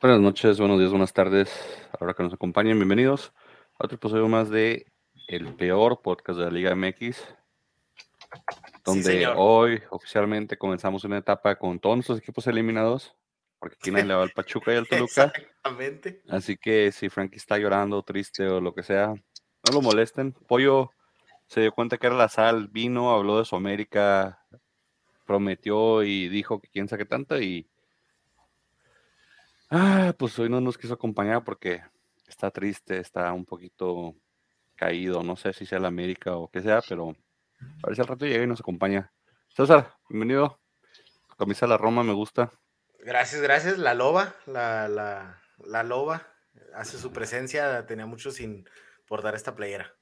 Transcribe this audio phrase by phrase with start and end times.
[0.00, 1.50] Buenas noches, buenos días, buenas tardes.
[1.98, 3.32] Ahora que nos acompañen, bienvenidos
[3.80, 4.86] a otro episodio más de
[5.26, 7.20] El Peor Podcast de la Liga MX,
[8.84, 13.16] donde hoy oficialmente comenzamos una etapa con todos nuestros equipos eliminados,
[13.58, 15.24] porque aquí nadie le va al Pachuca y al Toluca.
[15.24, 16.22] Exactamente.
[16.28, 20.30] Así que si Frankie está llorando, triste o lo que sea, no lo molesten.
[20.46, 20.92] Pollo
[21.48, 24.46] se dio cuenta que era la sal, vino, habló de su América,
[25.26, 27.68] prometió y dijo que quién sabe qué tanto y
[29.70, 31.82] ah, pues hoy no nos quiso acompañar porque
[32.26, 34.14] está triste, está un poquito
[34.74, 37.16] caído, no sé si sea la América o qué sea, pero
[37.82, 39.12] a ver si al rato llega y nos acompaña.
[39.48, 40.60] César, bienvenido.
[41.36, 42.50] Camisa la Roma me gusta.
[43.00, 43.78] Gracias, gracias.
[43.78, 46.26] La loba, la, la, la loba
[46.74, 47.86] hace su presencia.
[47.86, 48.68] Tenía mucho sin
[49.06, 49.94] portar esta playera.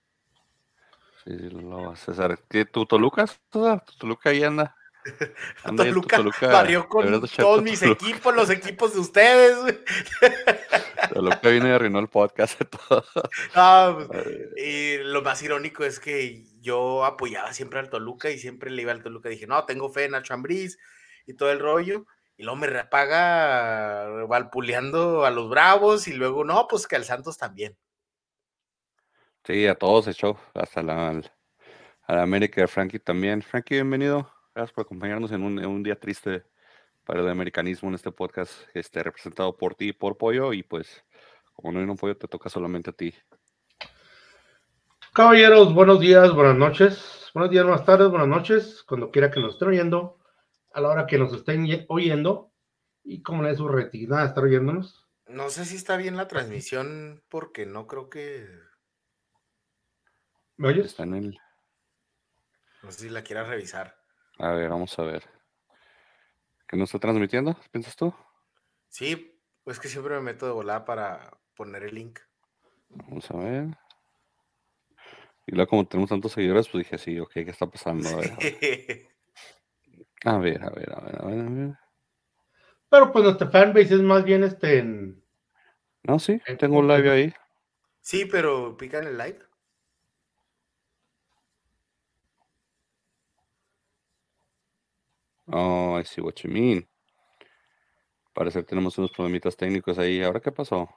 [1.24, 2.38] Sí, sí, lo, César.
[2.48, 3.84] ¿Qué, ¿Tu Toluca, César?
[3.84, 4.76] ¿Tu Toluca ahí anda?
[5.64, 9.56] Anda Toluca, Toluca, barrió con todos mis equipos, los equipos de ustedes.
[9.60, 9.78] güey.
[11.14, 13.04] Toluca vino y arruinó el podcast de todo.
[13.54, 18.70] Ah, pues, y lo más irónico es que yo apoyaba siempre al Toluca y siempre
[18.70, 19.28] le iba al Toluca.
[19.28, 20.78] Dije, no, tengo fe en Nacho Ambriz
[21.26, 22.06] y todo el rollo.
[22.36, 27.38] Y luego me repaga valpuleando a los Bravos y luego, no, pues que al Santos
[27.38, 27.76] también.
[29.44, 31.32] Sí, a todos echó, hasta la, al-
[32.08, 33.40] América de Frankie también.
[33.42, 34.30] Frankie, bienvenido.
[34.56, 36.42] Gracias por acompañarnos en un, en un día triste
[37.04, 40.54] para el americanismo en este podcast, este, representado por ti y por Pollo.
[40.54, 41.04] Y pues,
[41.52, 43.12] como no hay un Pollo, te toca solamente a ti.
[45.12, 47.30] Caballeros, buenos días, buenas noches.
[47.34, 50.18] Buenos días, buenas tardes, buenas noches, cuando quiera que nos estén oyendo,
[50.72, 52.50] a la hora que nos estén ye- oyendo,
[53.04, 55.06] y como le es su retina estar oyéndonos.
[55.26, 58.48] No sé si está bien la transmisión porque no creo que,
[60.56, 60.86] ¿Me oyes?
[60.86, 61.38] Está en el...
[62.82, 64.05] no sé si la quieras revisar.
[64.38, 65.24] A ver, vamos a ver.
[66.68, 67.56] ¿Qué nos está transmitiendo?
[67.70, 68.12] ¿Piensas tú?
[68.88, 72.20] Sí, pues que siempre me meto de volada para poner el link.
[72.88, 73.66] Vamos a ver.
[75.46, 78.08] Y luego, como tenemos tantos seguidores, pues dije, sí, ok, ¿qué está pasando?
[78.08, 78.32] A ver,
[80.24, 81.40] a ver, a ver, a ver, a ver.
[81.40, 81.78] a ver.
[82.88, 85.24] Pero pues nuestra fanbase es más bien este en...
[86.02, 87.34] No, sí, tengo un live ahí.
[88.00, 89.38] sí, pero pica en el live.
[95.48, 96.88] Oh, I see what you mean.
[98.34, 100.22] Parece que tenemos unos problemitas técnicos ahí.
[100.22, 100.88] ¿Ahora qué pasó?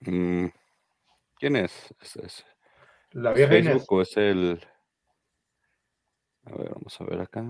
[0.00, 0.46] Mm,
[1.38, 1.94] ¿Quién es?
[2.00, 2.46] ¿Es, es-
[3.12, 3.72] la es vieja Inés.
[3.82, 4.60] Facebook o es el...?
[6.44, 7.44] A ver, vamos a ver acá.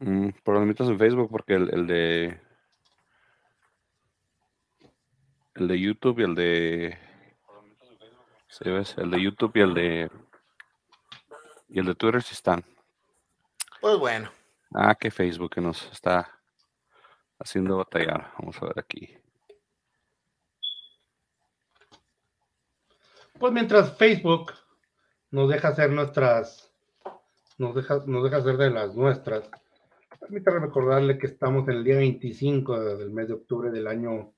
[0.00, 2.40] Mm, problemitas en Facebook porque el, el de...
[5.54, 6.98] El de YouTube y el de...
[8.48, 10.10] Sí, ves, el de YouTube y el de...
[11.68, 12.64] Y el de Twitter sí están.
[13.80, 14.30] Pues bueno,
[14.72, 16.40] Ah, que Facebook que nos está
[17.38, 18.32] haciendo batallar.
[18.38, 19.16] Vamos a ver aquí.
[23.38, 24.52] Pues mientras Facebook
[25.30, 26.72] nos deja hacer nuestras...
[27.58, 29.50] Nos deja, nos deja hacer de las nuestras.
[30.20, 34.32] Permítame recordarle que estamos en el día 25 del mes de octubre del año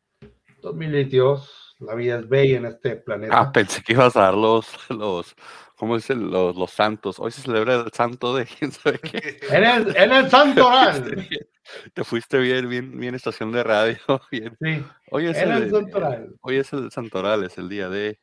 [0.63, 1.77] 2022.
[1.81, 3.37] La vida es bella en este planeta.
[3.39, 5.35] Ah, pensé que ibas a dar los, los,
[5.77, 6.31] ¿cómo dicen?
[6.31, 7.19] Los, los santos.
[7.19, 9.41] Hoy se celebra el santo de quién sabe qué.
[9.51, 11.03] En el, en el santoral.
[11.03, 11.47] Te fuiste bien-
[11.95, 13.99] Te fuiste bien, bien, bien estación de radio.
[14.31, 14.57] Bien.
[14.63, 16.35] Sí, Hoy es el, el santoral.
[16.43, 18.19] hoy es el santoral, es el día de.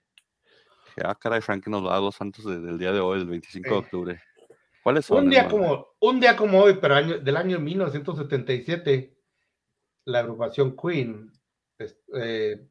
[1.03, 3.27] Ah, caray, Frankie nos va a dar los santos de- del día de hoy, del
[3.27, 4.21] 25 de octubre.
[4.83, 5.25] ¿Cuáles son?
[5.25, 5.67] Un día hermano?
[5.67, 9.17] como, un día como hoy, pero año, del año 1977,
[10.05, 11.31] la agrupación Queen
[12.15, 12.67] eh,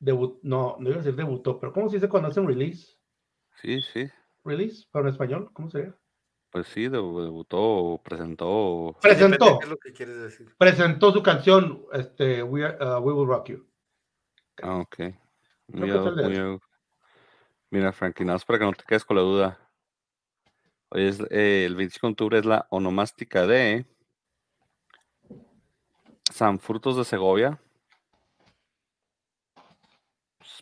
[0.00, 2.96] no, no iba a decir debutó, pero ¿cómo se dice cuando hacen release?
[3.60, 4.10] Sí, sí.
[4.44, 4.86] ¿Release?
[4.90, 5.50] ¿Pero en español?
[5.52, 5.94] ¿Cómo sería?
[6.50, 8.96] Pues sí, debu- debutó, presentó.
[9.00, 9.58] Presentó.
[9.58, 10.54] qué es lo que quieres decir.
[10.58, 13.66] Presentó su canción este, We, Are- uh, We Will Rock You.
[14.62, 14.96] Ah, ok.
[17.70, 19.58] Mira, Frankie, nada más para que no te quedes con la duda.
[20.94, 23.86] Hoy es eh, el 25 de octubre es la onomástica de
[26.30, 27.58] San Frutos de Segovia,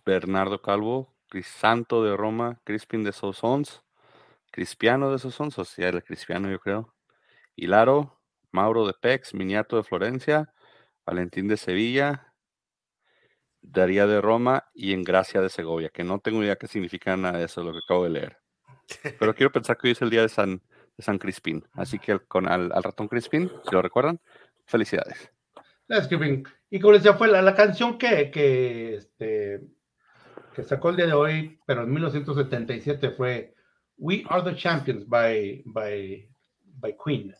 [0.06, 3.82] Bernardo Calvo, Crisanto de Roma, Crispin de Sosons,
[4.52, 6.94] Crispiano de Sosons, o sea, el Crispiano yo creo,
[7.56, 8.20] Hilaro,
[8.52, 10.54] Mauro de Pex, Miniato de Florencia,
[11.04, 12.34] Valentín de Sevilla,
[13.62, 17.46] Daría de Roma y Engracia de Segovia, que no tengo idea qué significa nada de
[17.46, 18.40] eso, lo que acabo de leer.
[19.18, 20.60] Pero quiero pensar que hoy es el día de San,
[20.96, 21.64] de San Crispín.
[21.74, 24.20] Así que con al, al ratón Crispín, si lo recuerdan,
[24.66, 25.30] felicidades.
[26.70, 29.60] Y como les decía, fue la, la canción que, que este,
[30.54, 33.54] que sacó el día de hoy, pero en 1977 fue
[33.98, 36.28] We Are the Champions by, by,
[36.64, 37.34] by Queen.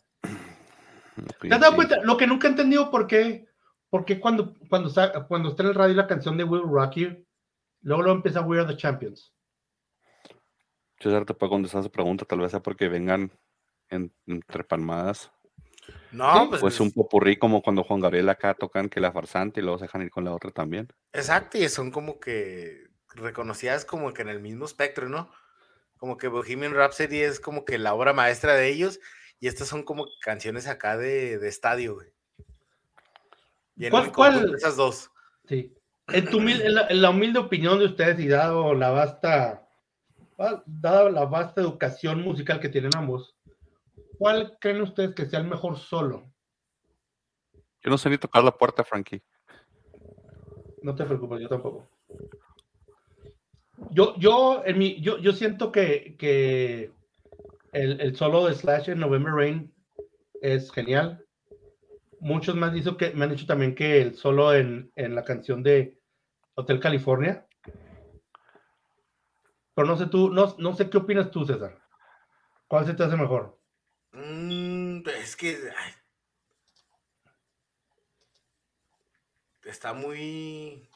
[1.41, 2.01] ¿Te has dado cuenta?
[2.03, 3.47] Lo que nunca he entendido por qué,
[3.89, 4.91] por qué cuando, cuando,
[5.27, 7.25] cuando está en el radio la canción de Will Rock You,
[7.81, 9.33] luego, luego empieza We Are the Champions.
[11.01, 13.31] César te puede contestar esa pregunta, tal vez sea porque vengan
[13.89, 15.31] entre palmadas.
[16.11, 19.63] No, pues, pues un popurrí como cuando Juan Gabriel acá tocan que la farsante y
[19.63, 20.87] luego se dejan ir con la otra también.
[21.13, 25.31] Exacto, y son como que reconocidas como que en el mismo espectro, ¿no?
[25.97, 28.99] Como que Bohemian Rhapsody es como que la obra maestra de ellos
[29.39, 32.13] y estas son como canciones acá de, estadio, güey.
[33.89, 34.55] ¿Cuál, cuál?
[34.55, 35.11] Esas dos.
[35.47, 35.75] Sí.
[36.07, 39.60] En, tu, la, humilde opinión de ustedes y dado la vasta,
[40.65, 43.35] dada la vasta educación musical que tienen ambos,
[44.17, 46.31] ¿cuál creen ustedes que sea el mejor solo?
[47.83, 49.23] Yo no sé ni tocar la puerta, Frankie.
[50.81, 51.89] No te preocupes, yo tampoco.
[53.89, 56.91] Yo, yo, en mi, yo, yo siento que, que
[57.71, 59.73] el, solo de Slash en November Rain
[60.41, 61.25] es genial.
[62.19, 65.23] Muchos me han dicho, que, me han dicho también que el solo en, en la
[65.23, 65.99] canción de
[66.55, 67.47] Hotel California.
[69.81, 71.75] Pero no sé tú, no, no sé qué opinas tú, César.
[72.67, 73.59] ¿Cuál se te hace mejor?
[74.11, 75.57] Mm, es que
[79.63, 80.87] está muy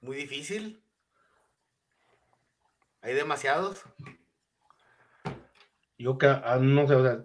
[0.00, 0.82] muy difícil.
[3.02, 3.82] Hay demasiados.
[5.98, 7.22] Yo que ah, no sé, o sea,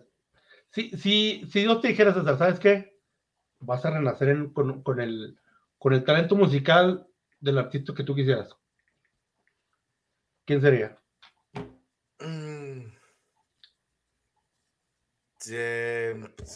[0.71, 3.00] si, si, si Dios te dijera, César, ¿sabes qué?
[3.62, 5.39] Vas a renacer con, con, el,
[5.77, 7.07] con el talento musical
[7.39, 8.57] del artista que tú quisieras.
[10.47, 10.97] ¿Quién sería?
[12.21, 12.88] Mm.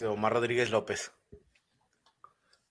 [0.07, 1.11] Omar Rodríguez López.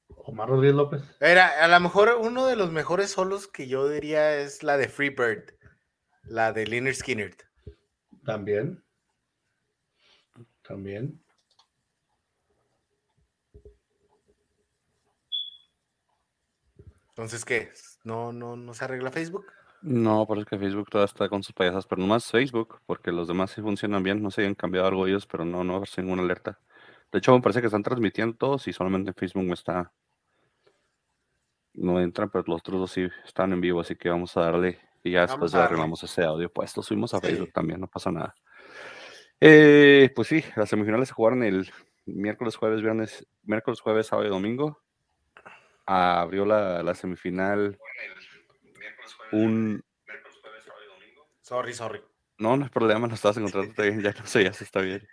[0.08, 1.02] Omar Rodríguez López.
[1.20, 4.88] Era, a lo mejor uno de los mejores solos que yo diría es la de
[4.88, 5.52] Freebird,
[6.22, 7.37] la de Leonard Skinner.
[8.25, 8.82] También.
[10.62, 11.22] También.
[17.11, 17.70] Entonces, ¿qué?
[18.05, 19.44] ¿No, no, no se arregla Facebook?
[19.82, 23.50] No, parece que Facebook todavía está con sus payasas, pero nomás Facebook, porque los demás
[23.50, 24.23] sí funcionan bien.
[24.23, 26.59] No sé si han cambiado algo ellos, pero no, no haber ninguna alerta.
[27.11, 29.91] De hecho, me parece que están transmitiendo todos y solamente en Facebook me está.
[31.73, 34.79] No entran, pero los otros dos sí están en vivo, así que vamos a darle
[35.03, 36.53] y ya después ya arreglamos ese audio.
[36.53, 38.35] Pues lo subimos a Facebook también, no pasa nada.
[39.41, 41.71] Eh, pues sí, las semifinales se jugaron el
[42.05, 44.82] miércoles, jueves, viernes, miércoles, jueves, sábado y domingo.
[45.87, 47.79] abrió la, la semifinal
[49.32, 49.82] un...
[51.43, 52.00] Sorry, sorry.
[52.38, 55.06] No, no es problema, no estás encontrando bien, ya no sé, ya se está bien.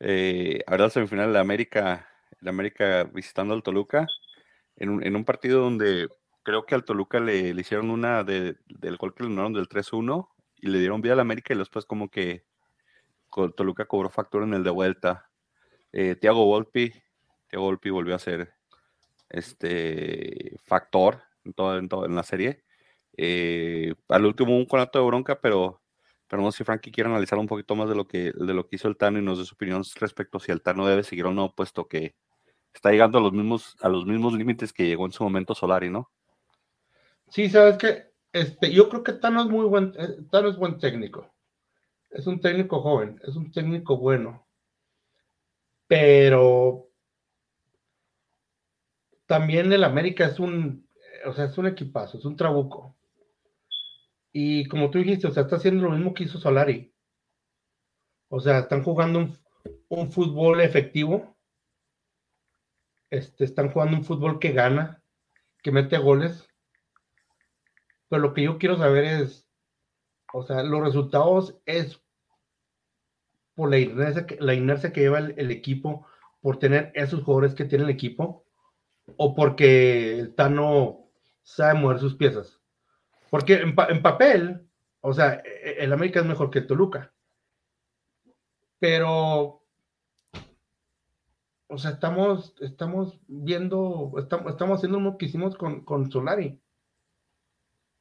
[0.00, 2.08] Eh, habrá la semifinal de América,
[2.40, 4.06] la América visitando al Toluca,
[4.76, 6.08] en un, en un partido donde
[6.42, 9.68] creo que al Toluca le, le hicieron una de, del gol que le dieron del
[9.68, 10.28] 3-1
[10.60, 12.44] y le dieron vida al América y después como que
[13.30, 15.30] Toluca cobró factura en el de vuelta.
[15.92, 16.92] Eh, Tiago Volpi,
[17.48, 18.52] Tiago Volpi volvió a ser
[19.28, 22.64] este factor en, todo, en, todo, en la serie.
[23.16, 25.80] Eh, al último un conato de bronca, pero,
[26.28, 28.66] pero no sé si Frankie quiere analizar un poquito más de lo que, de lo
[28.66, 31.02] que hizo el Tano y nos dé su opinión respecto a si el Tano debe
[31.02, 32.14] seguir o no, puesto que
[32.72, 35.90] está llegando a los mismos, a los mismos límites que llegó en su momento Solari,
[35.90, 36.10] ¿no?
[37.28, 40.78] Sí, sabes que este, yo creo que Tano es muy buen, eh, Tano es buen
[40.78, 41.32] técnico.
[42.10, 44.46] Es un técnico joven, es un técnico bueno.
[45.86, 46.88] Pero
[49.26, 50.88] también el América es un,
[51.26, 52.96] o sea, es un equipazo, es un trabuco.
[54.32, 56.94] Y como tú dijiste, o sea, está haciendo lo mismo que hizo Solari.
[58.28, 59.28] O sea, están jugando
[59.88, 61.36] un, fútbol efectivo.
[63.10, 65.02] Este, están jugando un fútbol que gana,
[65.62, 66.48] que mete goles.
[68.08, 69.48] Pero lo que yo quiero saber es,
[70.32, 72.00] o sea, los resultados es
[73.54, 76.06] por la inercia que, la inercia que lleva el, equipo,
[76.40, 78.46] por tener esos jugadores que tiene el equipo,
[79.16, 81.10] o porque el Tano
[81.42, 82.59] sabe mover sus piezas.
[83.30, 84.68] Porque en, papel,
[85.00, 87.12] o sea, e, e, el América es mejor que el Toluca.
[88.80, 89.62] Pero,
[91.68, 96.60] o sea, estamos, estamos viendo, estamos, estamos haciendo lo que hicimos con, con Solari.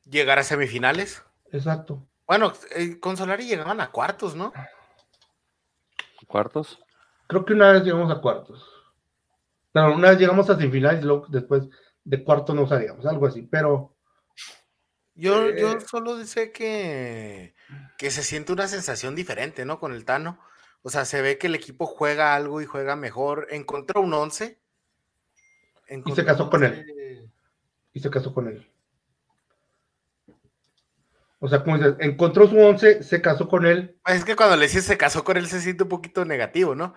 [0.09, 1.23] Llegar a semifinales.
[1.51, 2.07] Exacto.
[2.25, 4.51] Bueno, eh, con Solari llegaban a cuartos, ¿no?
[6.27, 6.79] ¿Cuartos?
[7.27, 8.65] Creo que una vez llegamos a cuartos.
[9.71, 11.69] Pero una vez llegamos a semifinales luego después
[12.03, 13.43] de cuarto no salíamos, algo así.
[13.43, 13.95] Pero
[15.19, 17.53] yo, yo solo sé que,
[17.97, 19.79] que se siente una sensación diferente, ¿no?
[19.79, 20.39] Con el Tano.
[20.81, 23.47] O sea, se ve que el equipo juega algo y juega mejor.
[23.49, 24.57] Encontró un 11.
[26.05, 27.29] Y se casó con él.
[27.93, 28.65] Y se casó con él.
[31.39, 33.97] O sea, como dices, encontró su once, se casó con él.
[34.05, 36.93] Es que cuando le dices se casó con él se siente un poquito negativo, ¿no?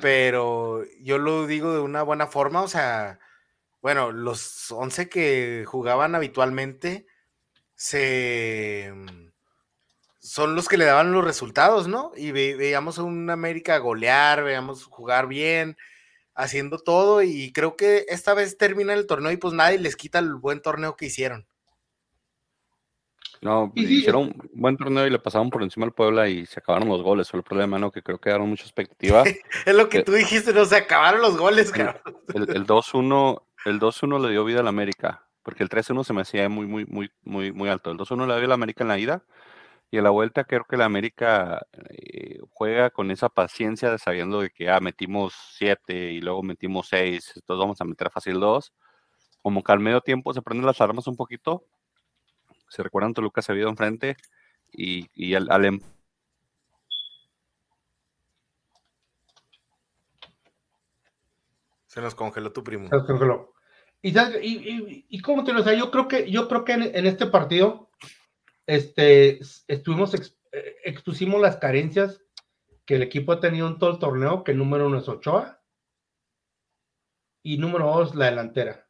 [0.00, 3.18] Pero yo lo digo de una buena forma, o sea,
[3.82, 7.06] bueno, los once que jugaban habitualmente
[7.82, 8.92] se
[10.20, 12.12] son los que le daban los resultados, ¿no?
[12.16, 15.76] Y veíamos a un América golear, veíamos jugar bien,
[16.32, 20.20] haciendo todo, y creo que esta vez termina el torneo y pues nadie les quita
[20.20, 21.48] el buen torneo que hicieron.
[23.40, 26.88] No, hicieron un buen torneo y le pasaron por encima al Puebla y se acabaron
[26.88, 27.28] los goles.
[27.28, 27.90] Fue el problema, ¿no?
[27.90, 29.24] Que creo que dieron mucha expectativa.
[29.66, 32.00] es lo que tú dijiste, no se acabaron los goles, cabrón.
[32.32, 36.22] El, el 2-1 el 2-1 le dio vida al América, porque el 3-1 se me
[36.22, 37.90] hacía muy, muy, muy, muy, muy alto.
[37.90, 39.24] El 2-1 le dio al América en la ida
[39.90, 44.40] y en la vuelta creo que el América eh, juega con esa paciencia de sabiendo
[44.40, 48.72] de que ah, metimos 7 y luego metimos 6, entonces vamos a meter fácil 2.
[49.42, 51.64] Como que al medio tiempo se prenden las armas un poquito
[52.72, 54.16] se recuerdan, Toluca se vio enfrente
[54.72, 55.80] y, y al, al em
[61.86, 62.88] Se nos congeló tu primo.
[62.88, 63.52] Se nos congeló.
[64.02, 67.26] Y, y, y, cómo te lo sé, yo creo que, yo creo que en, este
[67.26, 67.88] partido
[68.66, 72.20] este, estuvimos, eh, expusimos las carencias
[72.84, 75.62] que el equipo ha tenido en todo el torneo, que número uno es Ochoa
[77.44, 78.88] y número dos la delantera.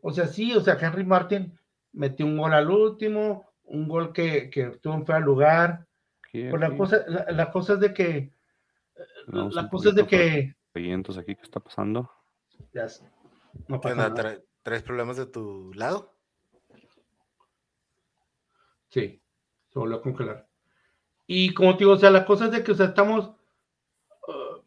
[0.00, 1.58] O sea, sí, o sea, Henry Martin
[1.92, 5.86] metió un gol al último, un gol que, que estuvo en feo lugar.
[6.32, 8.32] Pues la, cosa, la, cosa es de que.
[9.26, 10.54] la cosa es de que.
[10.74, 12.10] aquí, ¿qué está pasando?
[12.72, 12.86] Ya
[13.66, 14.14] no pasa
[14.62, 16.14] ¿Tres problemas de tu lado?
[18.90, 19.22] Sí,
[19.68, 20.48] se volvió a congelar.
[21.26, 23.30] Y como te digo, o sea, la cosa es de que, o sea, estamos.
[24.26, 24.60] Uh,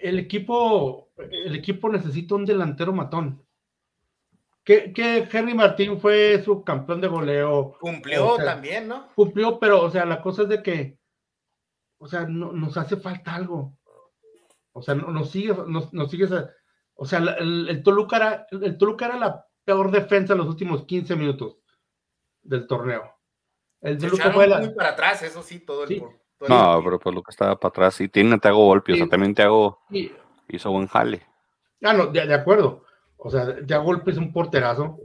[0.00, 3.42] el equipo, el equipo necesita un delantero matón
[4.92, 7.76] que, Henry Martín fue su campeón de goleo.
[7.80, 9.08] Cumplió también, ¿no?
[9.14, 10.98] Cumplió, pero, o sea, la cosa es de que,
[11.98, 13.76] o sea, no, nos hace falta algo.
[14.72, 16.28] O sea, nos sigue, nos, nos sigue,
[17.02, 21.16] o sea, el, Toluca era, el Toluca era la peor defensa en los últimos 15
[21.16, 21.56] minutos
[22.42, 23.16] del torneo.
[23.80, 26.02] El Toluca fue muy para atrás, eso sí, todo el.
[26.46, 29.42] no, pero Toluca estaba para atrás y tiene te hago golpe, o sea, también te
[29.42, 29.80] hago
[30.48, 31.22] hizo buen jale.
[31.82, 32.84] Ah, no, de acuerdo.
[33.16, 34.98] O sea, Golpe es un porterazo.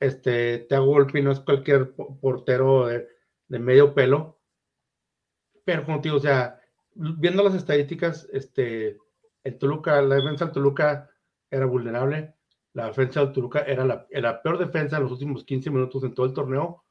[0.00, 3.06] Este, Golpe no es cualquier portero de,
[3.46, 4.40] medio pelo.
[5.64, 6.58] Pero digo, o sea,
[6.96, 8.98] viendo las estadísticas, este,
[9.44, 11.08] el Toluca, la defensa del Toluca
[11.50, 12.34] era vulnerable.
[12.72, 16.26] La defensa del Toluca era la, peor defensa en los últimos 15 minutos en todo
[16.26, 16.84] el torneo.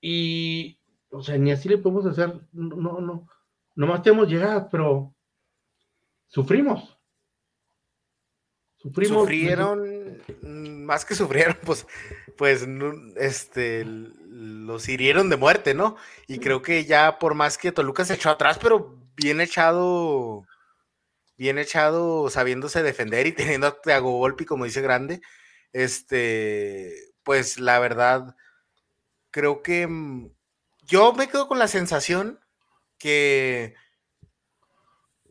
[0.00, 0.78] Y,
[1.10, 2.40] o sea, ni así le podemos hacer.
[2.52, 3.28] No, no, no.
[3.74, 5.14] Nomás tenemos llegadas, pero
[6.28, 7.00] sufrimos.
[8.76, 11.86] Sufrieron, mm, más que sufrieron, pues,
[12.38, 12.66] pues,
[13.16, 15.96] este, los hirieron de muerte, ¿no?
[16.26, 20.46] Y creo que ya por más que Toluca se echó atrás, pero bien echado,
[21.40, 25.22] bien echado, sabiéndose defender y teniendo a Volpi, como dice Grande,
[25.72, 26.92] este,
[27.22, 28.36] pues la verdad,
[29.30, 30.30] creo que mm,
[30.86, 32.38] yo me quedo con la sensación
[32.98, 33.74] que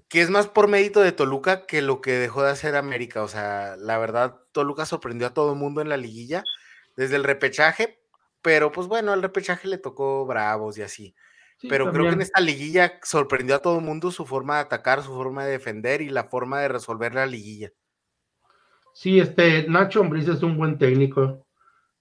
[0.10, 3.22] que es más por mérito de Toluca que lo que dejó de hacer América.
[3.22, 6.44] O sea, la verdad, Toluca sorprendió a todo el mundo en la liguilla
[6.98, 8.02] desde el repechaje,
[8.42, 11.16] pero pues bueno, el repechaje le tocó bravos y así.
[11.68, 15.04] Pero creo que en esta liguilla sorprendió a todo el mundo su forma de atacar,
[15.04, 17.72] su forma de defender y la forma de resolver la liguilla.
[18.94, 21.46] Sí, este, Nacho Ambriz es un buen técnico.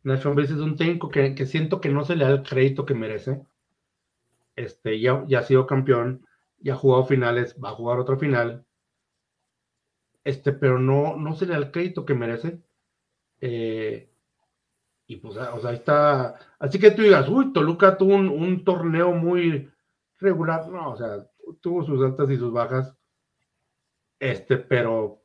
[0.03, 2.95] Nacho Ambriz es un técnico que, siento que no se le da el crédito que
[2.95, 3.41] merece.
[4.55, 6.25] Este, ya, ya ha sido campeón
[6.61, 8.65] ya ha jugado finales, va a jugar otra final,
[10.25, 12.61] este, pero no, no se le da el crédito que merece.
[13.41, 14.08] Eh,
[15.09, 16.39] y pues, ah, o sea, ahí está.
[16.59, 19.73] Así que tú digas, uy, Toluca tuvo un, torneo muy
[20.19, 20.69] regular.
[20.69, 21.27] No, o sea,
[21.63, 22.95] tuvo sus altas y sus bajas.
[24.21, 25.23] Este, pero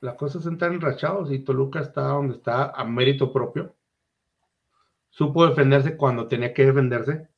[0.00, 3.74] la cosa es entrar enrachados y Toluca está donde está a mérito propio.
[5.08, 7.30] Supo defenderse cuando tenía que defenderse.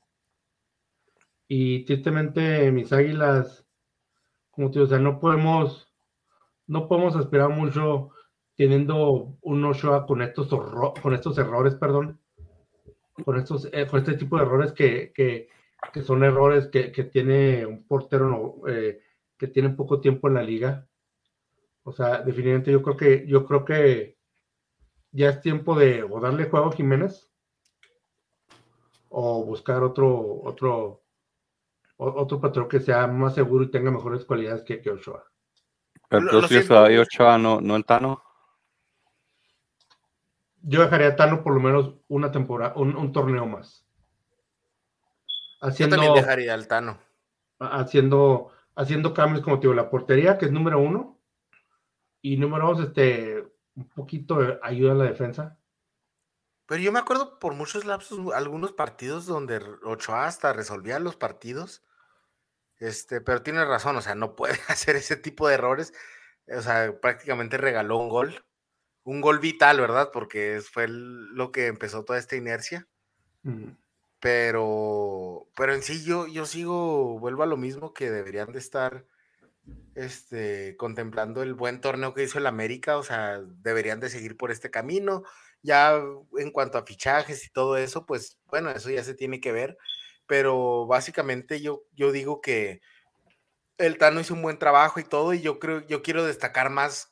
[1.47, 3.65] Y tristemente mis águilas,
[4.51, 5.89] como te digo, o sea, no podemos,
[6.67, 8.11] no podemos aspirar mucho
[8.61, 10.49] teniendo un Ochoa con estos,
[11.01, 12.21] con estos errores, perdón,
[13.25, 15.49] con, estos, eh, con este tipo de errores que, que,
[15.95, 19.01] que son errores que, que, tiene un portero eh,
[19.39, 20.87] que tiene poco tiempo en la liga.
[21.85, 24.19] O sea, definitivamente yo creo que, yo creo que
[25.11, 27.33] ya es tiempo de o darle juego a Jiménez
[29.09, 31.03] o buscar otro, otro,
[31.97, 35.25] otro patrón que sea más seguro y tenga mejores cualidades que, que Ochoa.
[36.11, 38.30] Pero tú Ochoa, no, no el Tano.
[40.63, 43.87] Yo dejaría a Tano por lo menos una temporada, un, torneo más.
[45.61, 46.99] haciendo, Yo también dejaría al Tano.
[47.59, 51.19] haciendo, haciendo cambios como te digo, la portería, que es número uno,
[52.23, 55.59] y número dos, este, un poquito de ayuda a la defensa.
[56.67, 61.83] Pero yo me acuerdo por muchos lapsos, algunos partidos donde Ochoa hasta resolvía los partidos.
[62.79, 65.93] Este, pero tiene razón, o sea, no puede hacer ese tipo de errores.
[66.47, 68.45] O sea, prácticamente regaló un gol.
[69.05, 70.11] Un gol vital, ¿verdad?
[70.13, 72.87] Porque fue lo que empezó toda esta inercia.
[74.21, 79.07] Pero, pero en sí yo, yo sigo, vuelvo a lo mismo que deberían de estar
[79.95, 84.51] este, contemplando el buen torneo que hizo el América, o sea, deberían de seguir por
[84.51, 85.23] este camino.
[85.63, 86.01] Ya
[86.39, 89.77] en cuanto a fichajes y todo eso, pues bueno, eso ya se tiene que ver,
[90.27, 92.81] pero básicamente yo, yo digo que
[93.77, 97.10] el Tano hizo un buen trabajo y todo, y yo creo, yo quiero destacar más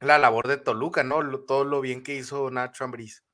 [0.00, 1.20] la labor de Toluca, ¿no?
[1.40, 3.24] todo lo bien que hizo Nacho Ambriz.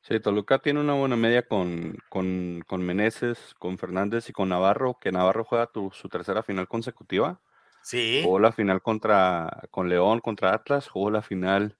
[0.00, 4.98] Sí, Toluca tiene una buena media con, con, con Meneses, con Fernández y con Navarro,
[5.00, 7.40] que Navarro juega su tercera final consecutiva.
[7.82, 8.20] Sí.
[8.22, 11.78] Jugó la final contra con León contra Atlas, jugó la final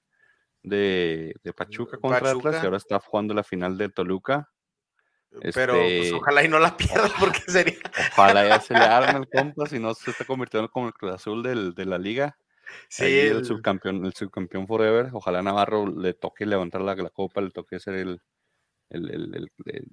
[0.62, 4.50] de, de Pachuca contra Atlas y ahora está jugando la final de Toluca.
[5.52, 7.78] Pero pues, Este, ojalá y no la pierda porque sería.
[8.12, 11.12] ojalá ya se le arme el compa, si no se está convirtiendo como el Cruz
[11.12, 12.38] Azul del- de la liga.
[12.88, 15.10] Sí, Ahí el, el- subcampeón, el subcampeón forever.
[15.12, 18.20] Ojalá Navarro le toque levantar la, la copa, le toque ser el,
[18.90, 19.88] el, el- el- el-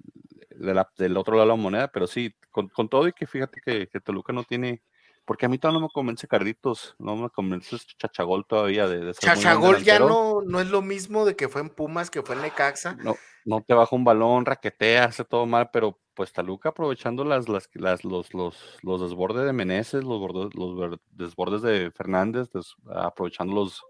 [0.50, 3.26] de la- del otro lado de la moneda, pero sí, con, con todo y que
[3.26, 4.82] fíjate que, que Toluca no tiene,
[5.24, 9.14] porque a mí todavía no me convence Carlitos, no me convence Chachagol todavía de, de
[9.14, 12.42] Chachagol ya no, no es lo mismo de que fue en Pumas, que fue en
[12.42, 12.96] Necaxa.
[13.02, 17.48] no, no te baja un balón, raquetea, hace todo mal, pero pues Taluca aprovechando las,
[17.48, 22.74] las, las- los, los, los desbordes de Meneses, los, bordes- los desbordes de Fernández, des-
[22.94, 23.82] aprovechando los,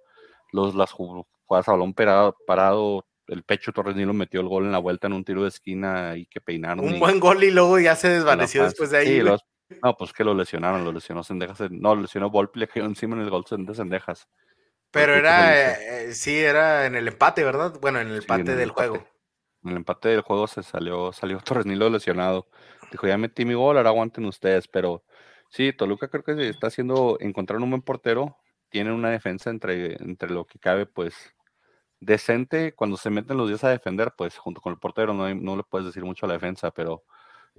[0.53, 4.65] los, las ju- jugadas a balón parado, parado, el pecho Torres Nilo metió el gol
[4.65, 6.85] en la vuelta en un tiro de esquina y que peinaron.
[6.85, 9.07] Un y- buen gol y luego ya se desvaneció después de ahí.
[9.07, 9.45] Sí, los-
[9.83, 12.85] no, pues que lo lesionaron, lo lesionó Sendejas, en- no, lo lesionó Volpi, le cayó
[12.87, 14.29] encima en el gol de Sendejas.
[14.91, 17.73] Pero era, eh, sí, era en el empate, ¿verdad?
[17.81, 18.89] Bueno, en el Sí, en empate el del empate.
[18.91, 19.07] juego.
[19.65, 22.49] En el empate del juego se salió, salió Torres Nilo lesionado.
[22.91, 24.69] Dijo, ya metí mi gol, ahora aguanten ustedes.
[24.69, 25.05] Pero
[25.51, 28.37] sí, Toluca creo que está haciendo, encontrar un buen portero.
[28.71, 31.15] Tienen una defensa entre, entre lo que cabe, pues,
[32.01, 32.75] decente.
[32.75, 35.63] Cuando se meten los 10 a defender, pues, junto con el portero, no, no le
[35.65, 37.05] puedes decir mucho a la defensa, pero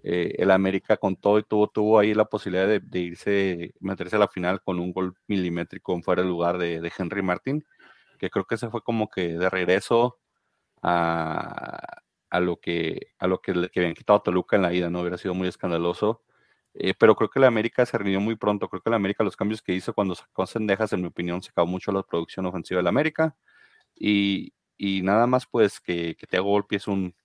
[0.03, 4.17] eh, el América con todo y tuvo, tuvo ahí la posibilidad de, de irse, meterse
[4.17, 7.65] a la final con un gol milimétrico en fuera de lugar de, de Henry Martin,
[8.19, 10.19] que creo que se fue como que de regreso
[10.83, 14.73] a, a lo que a lo que le que habían quitado a Toluca en la
[14.73, 15.01] ida, ¿no?
[15.01, 16.23] Hubiera sido muy escandaloso.
[16.75, 18.69] Eh, pero creo que la América se rindió muy pronto.
[18.69, 21.51] Creo que la América, los cambios que hizo cuando sacó Sendejas, en mi opinión, se
[21.51, 23.35] acabó mucho la producción ofensiva de la América.
[23.95, 27.15] Y, y nada más, pues, que, que Thiago Volpi es un,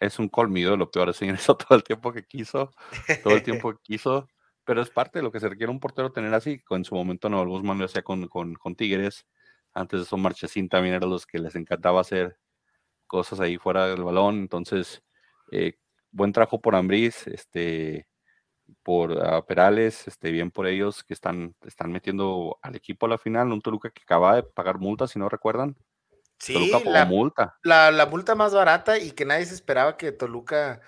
[0.00, 2.72] es un colmido, lo peor es eso todo el tiempo que quiso,
[3.24, 4.28] todo el tiempo que quiso.
[4.64, 6.62] Pero es parte de lo que se requiere un portero tener así.
[6.70, 9.26] En su momento, Noel Guzmán lo hacía con, con, con Tigres.
[9.74, 12.38] Antes de eso, Marchesín también era los que les encantaba hacer
[13.10, 14.36] cosas ahí fuera del balón.
[14.36, 15.02] Entonces,
[15.50, 15.74] eh,
[16.12, 18.06] buen trabajo por Ambriz, este,
[18.84, 23.18] por ah, Perales, este, bien por ellos que están, están metiendo al equipo a la
[23.18, 23.50] final.
[23.50, 25.76] Un Toluca que acaba de pagar multa, si no recuerdan.
[26.38, 27.58] Sí, Toluca pagó la, multa.
[27.64, 30.80] la, la multa más barata y que nadie se esperaba que Toluca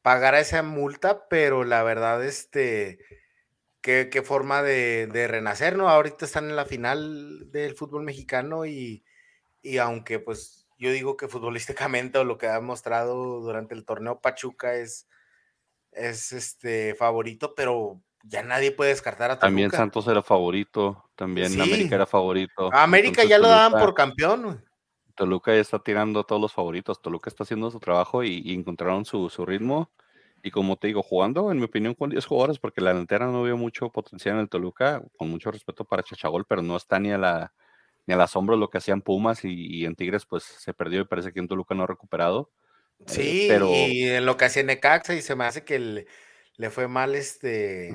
[0.00, 2.98] pagara esa multa, pero la verdad, este,
[3.82, 5.90] qué, qué forma de, de renacer, ¿no?
[5.90, 9.04] Ahorita están en la final del fútbol mexicano y,
[9.62, 14.20] y aunque pues yo digo que futbolísticamente o lo que ha mostrado durante el torneo
[14.20, 15.08] Pachuca es,
[15.92, 19.46] es este favorito, pero ya nadie puede descartar a Toluca.
[19.46, 21.60] También Santos era favorito, también Sí.
[21.60, 22.70] América era favorito.
[22.72, 24.64] A América Entonces, ya lo daban por campeón.
[25.14, 27.00] Toluca ya está tirando a todos los favoritos.
[27.00, 29.90] Toluca está haciendo su trabajo y, y encontraron su, su ritmo.
[30.42, 33.42] Y como te digo, jugando, en mi opinión, con 10 jugadores, porque la delantera no
[33.42, 37.10] veo mucho potencial en el Toluca, con mucho respeto para Chachagol, pero no está ni
[37.10, 37.52] a la
[38.06, 41.04] ni al asombro lo que hacían Pumas y, y en Tigres, pues se perdió y
[41.06, 42.50] parece que en Toluca no ha recuperado.
[43.00, 46.06] Eh, Sí, pero y en lo que hacía Necaxa y se me hace que le,
[46.56, 47.90] le fue mal este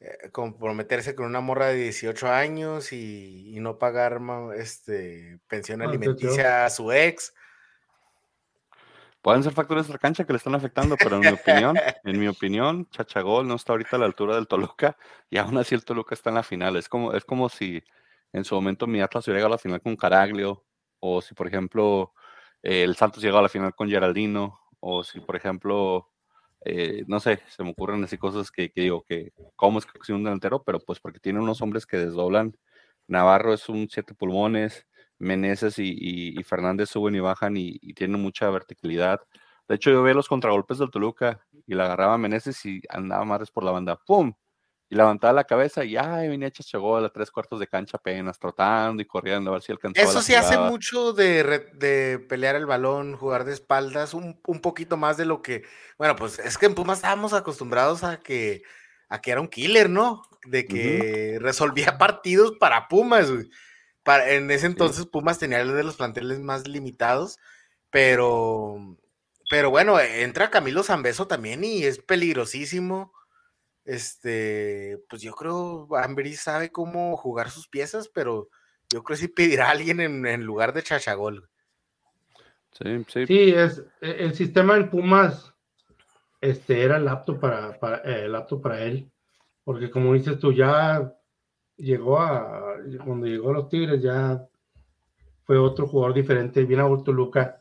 [0.00, 4.20] eh, comprometerse con una morra de 18 años y, y no pagar
[4.56, 7.34] este pensión Ah, alimenticia a su ex.
[9.20, 12.18] pueden ser factores de la cancha que le están afectando, pero en mi opinión, en
[12.18, 14.96] mi opinión, Chachagol no está ahorita a la altura del Toluca
[15.30, 16.76] y aún así el Toluca está en la final.
[16.76, 17.82] Es como, es como si
[18.32, 20.64] en su momento mi Atlas hubiera a la final con Caraglio,
[21.00, 22.12] o si por ejemplo
[22.62, 26.10] el Santos llegaba a la final con Geraldino, o si por ejemplo,
[26.64, 29.92] eh, no sé, se me ocurren así cosas que, que digo que cómo es que
[29.98, 32.56] consigue un delantero, pero pues porque tiene unos hombres que desdoblan.
[33.08, 34.86] Navarro es un siete pulmones,
[35.18, 39.20] Meneses y, Fernández suben y bajan y, y tienen mucha verticalidad.
[39.68, 43.50] De hecho, yo veía los contragolpes del Toluca y la agarraba Meneses y andaba Mares
[43.50, 43.96] por la banda.
[43.96, 44.34] ¡Pum!
[44.92, 48.38] Y levantaba la cabeza y ay, venía llegó a las tres cuartos de cancha apenas,
[48.38, 50.06] trotando y corriendo a ver si alcanzaba.
[50.06, 54.98] Eso sí hace mucho de, de, pelear el balón, jugar de espaldas, un, un, poquito
[54.98, 55.64] más de lo que.
[55.96, 58.64] Bueno, pues es que en Pumas estábamos acostumbrados a que,
[59.08, 60.24] a que era un killer, ¿no?
[60.44, 63.30] De que resolvía partidos para Pumas.
[64.02, 67.38] Para, en ese entonces Pumas tenía de los planteles más limitados,
[67.88, 68.76] pero,
[69.48, 73.10] pero bueno, entra Camilo Zambeso también y es peligrosísimo
[73.84, 78.48] este, pues yo creo Ambris sabe cómo jugar sus piezas, pero
[78.90, 81.48] yo creo que sí pedirá a alguien en, lugar de Chachagol.
[82.72, 83.26] Sí, sí.
[83.26, 85.52] Sí, es, e, el sistema en Pumas
[86.40, 89.10] este, era el apto para, para, eh, el apto para él,
[89.64, 91.14] porque como dices tú, ya
[91.76, 94.46] llegó a, cuando llegó a los Tigres, ya
[95.44, 97.60] fue otro jugador diferente, viene a Luca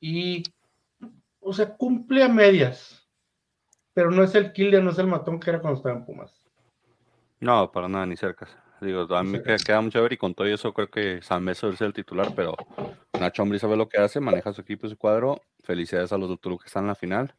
[0.00, 0.42] y,
[1.40, 2.97] o sea, cumple a medias
[3.98, 6.32] pero no es el killer, no es el matón que era cuando estaba en Pumas.
[7.40, 8.46] No, para nada, ni cerca.
[8.80, 11.68] Digo, a mí me queda, mucho ver y con todo eso creo que San Meso
[11.68, 12.54] es el titular, pero
[13.18, 15.42] Nacho Ambrí sabe lo que hace, maneja su equipo y su cuadro.
[15.64, 17.34] Felicidades a los de que están en la final.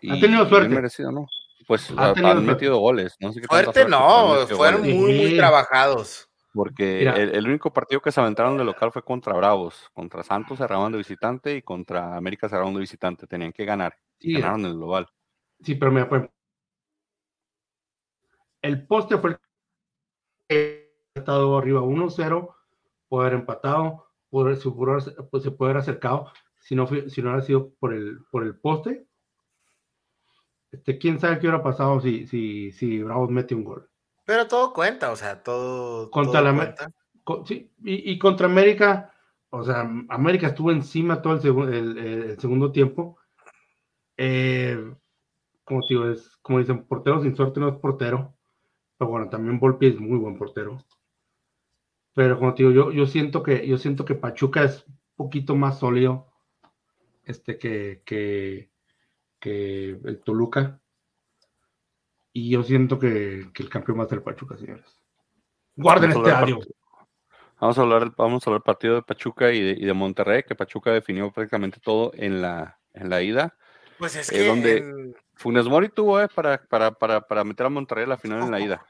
[0.00, 0.68] y, ha tenido suerte.
[0.68, 1.28] Merecido, ¿no?
[1.68, 3.14] Pues han metido goles.
[3.20, 6.28] No sé qué suerte no, fueron muy, muy trabajados.
[6.52, 9.90] Porque el, único partido que se aventaron de local fue contra Bravos.
[9.92, 13.28] Contra Santos cerraban de visitante y contra América cerraban de visitante.
[13.28, 13.94] Tenían que ganar.
[14.20, 15.08] Y ganaron el global.
[15.62, 16.28] Sí, pero mira, pues,
[18.62, 19.38] el poste fue el
[20.48, 22.54] que ha estado arriba 1-0,
[23.08, 26.32] puede haber empatado, puede, pues, se puede haber acercado.
[26.58, 29.06] Si no, si no hubiera sido por el, por el poste,
[30.72, 33.88] este, quién sabe qué hubiera pasado si, si, si Bravos mete un gol.
[34.24, 36.10] Pero todo cuenta, o sea, todo.
[36.10, 36.92] Contra la cuenta.
[37.44, 39.12] sí, y, contra América,
[39.50, 41.34] o sea, América estuvo encima todo
[41.68, 43.18] el, el, segundo tiempo.
[44.22, 44.94] Eh,
[45.64, 48.34] como digo, es como dicen, portero sin suerte no es portero.
[48.98, 50.76] Pero bueno, también Volpi es muy buen portero.
[52.12, 55.78] Pero como digo, yo, yo siento que yo siento que Pachuca es un poquito más
[55.78, 56.26] sólido
[57.24, 58.68] este que, que,
[59.38, 60.82] que el Toluca.
[62.34, 65.00] Y yo siento que, el campeón va a ser el Pachuca, señores.
[65.76, 66.58] Guarden este audio.
[67.58, 70.92] Vamos a hablar, vamos a hablar del partido de Pachuca y de, Monterrey, que Pachuca
[70.92, 73.56] definió prácticamente todo en la, en la ida.
[74.00, 74.46] Pues es eh, que.
[74.46, 78.42] donde Funes Mori tuvo eh, para, para, para, para, meter a Monterrey a la final
[78.42, 78.84] en la ida.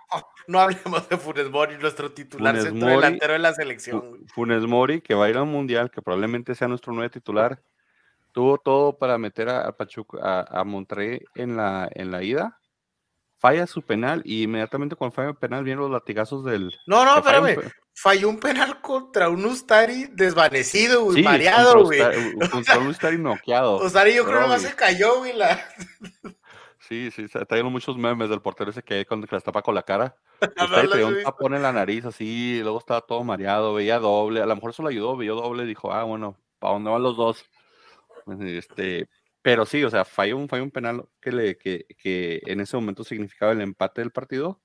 [0.46, 4.24] No hablemos de Funes Mori, nuestro titular centro delantero de la selección.
[4.32, 7.60] Funes Mori, que va a ir al mundial, que probablemente sea nuestro nuevo titular,
[8.32, 12.60] tuvo todo para meter a, Pachuca, a, a Monterrey en la, en la ida
[13.40, 16.72] falla su penal y inmediatamente cuando falla el penal vienen los latigazos del.
[16.86, 17.58] No, no, espérame.
[17.94, 22.00] Falló un penal contra un Ustari desvanecido, güey, mareado, güey.
[22.50, 23.84] Contra, un Ustari noqueado.
[23.84, 25.34] Ustari yo creo que más se cayó, güey.
[25.34, 25.60] La...
[26.88, 30.16] Sí, sí, trajeron muchos memes del portero ese que cuando las tapa con la cara.
[30.60, 34.42] Ustari traía un tapón en la nariz así, y luego estaba todo mareado, veía doble.
[34.42, 37.16] A lo mejor eso le ayudó, veía doble, dijo, ah, bueno, ¿para dónde van los
[37.16, 37.44] dos?
[38.40, 39.08] Este,
[39.40, 42.76] pero sí, o sea, falló un, falló un penal que, le, que, que en ese
[42.76, 44.60] momento significaba el empate del partido.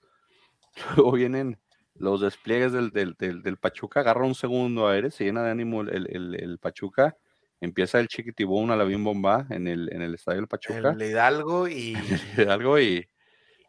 [0.95, 1.59] Luego vienen
[1.95, 6.08] los despliegues del, del, del, Pachuca, agarra un segundo aire, se llena de ánimo el,
[6.10, 7.17] el, el Pachuca,
[7.62, 10.91] empieza el chiquitibón a la bien bomba en el, en el estadio del Pachuca.
[10.91, 11.95] El Hidalgo y.
[11.95, 13.08] El Hidalgo y,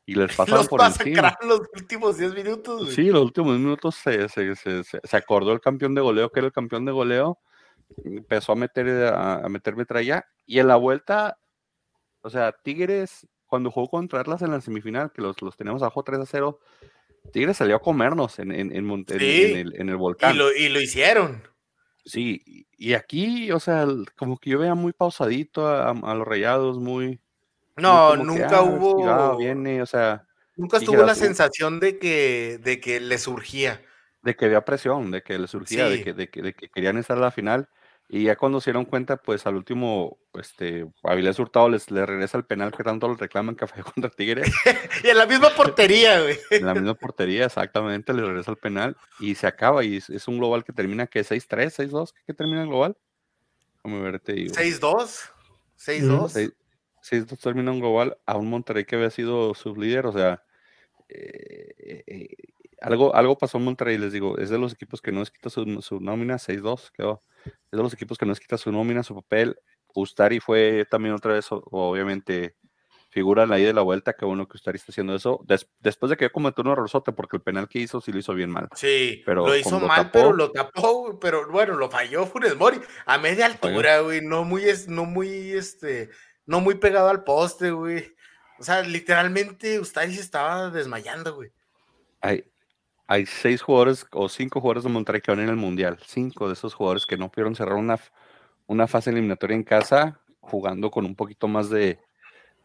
[0.06, 1.36] y les pasan por encima.
[1.42, 2.94] los últimos 10 minutos.
[2.94, 6.46] Sí, los últimos minutos se, se, se, se, acordó el campeón de goleo, que era
[6.46, 7.38] el campeón de goleo,
[8.04, 11.38] empezó a meter, a, a meter metralla y en la vuelta,
[12.22, 16.02] o sea, Tigres, cuando jugó contra Atlas en la semifinal, que los, los tenemos abajo
[16.02, 16.60] 3 a 0,
[17.32, 20.34] Tigres salió a comernos en, en, en, el, en el, volcán.
[20.34, 21.42] Y lo, y lo, hicieron.
[22.04, 23.86] Sí, y aquí, o sea,
[24.16, 27.20] como que yo veía muy pausadito a, a los rayados, muy.
[27.76, 29.36] No, nunca hubo.
[29.36, 30.26] Viene, o sea.
[30.56, 33.82] Nunca estuvo la sensación de que, de que le surgía.
[34.22, 36.96] De que había presión, de que le surgía, de, que, de, que, de que querían
[36.96, 37.68] estar a la final.
[38.08, 42.38] Y ya cuando se dieron cuenta, pues al último, este, Avilés Hurtado les, le regresa
[42.38, 44.42] el penal que tanto le reclaman que fue contra Tigre.
[45.04, 46.38] y en la misma portería, güey.
[46.50, 49.82] En la misma portería, exactamente, le regresa el penal y se acaba.
[49.84, 52.96] Y es, un global que termina, que 6-3, 6-2, ¿qué termina el global?
[53.82, 54.54] Déjame ver, te digo.
[54.54, 55.30] 6-2,
[55.78, 56.54] 6-2.
[57.02, 60.42] 6-2 termina un global a un Monterrey que había sido líder, o sea,
[61.08, 62.28] eh, eh,
[62.80, 65.50] algo, algo pasó en Monterrey, les digo, es de los equipos que no les quita
[65.50, 67.22] su, su nómina, 6-2 quedó.
[67.44, 69.58] Es de los equipos que no les quita su nómina, su papel.
[69.94, 72.56] Ustari fue también otra vez, obviamente,
[73.16, 75.42] figura ahí de la vuelta, que uno que usted está haciendo eso,
[75.80, 78.50] después de que cometió un errorzote, porque el penal que hizo sí lo hizo bien
[78.50, 78.68] mal.
[78.74, 83.16] Sí, pero lo hizo mal, pero lo tapó, pero bueno, lo falló Funes Mori, a
[83.16, 86.10] media altura, güey, no muy, no muy, este,
[86.44, 88.14] no muy pegado al poste, güey.
[88.58, 91.50] O sea, literalmente usted se estaba desmayando, güey.
[92.20, 92.44] Hay,
[93.06, 95.98] hay seis jugadores o cinco jugadores de Monterrey que van en el Mundial.
[96.06, 97.98] Cinco de esos jugadores que no pudieron cerrar una,
[98.66, 101.98] una fase eliminatoria en casa jugando con un poquito más de,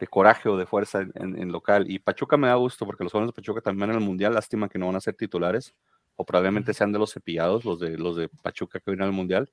[0.02, 1.86] de coraje o de fuerza en, local.
[1.90, 4.68] Y Pachuca me da gusto porque los jóvenes de Pachuca también en el Mundial, lástima
[4.68, 5.76] que no van a ser titulares,
[6.16, 9.50] o probablemente sean de los cepillados, los de, los de Pachuca que vienen al Mundial.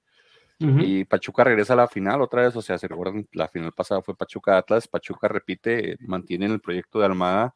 [0.60, 4.02] Y Pachuca regresa a la final otra vez, o sea, se recuerdan, la final pasada
[4.02, 7.54] fue Pachuca Atlas, Pachuca repite, mantienen el proyecto de Almada,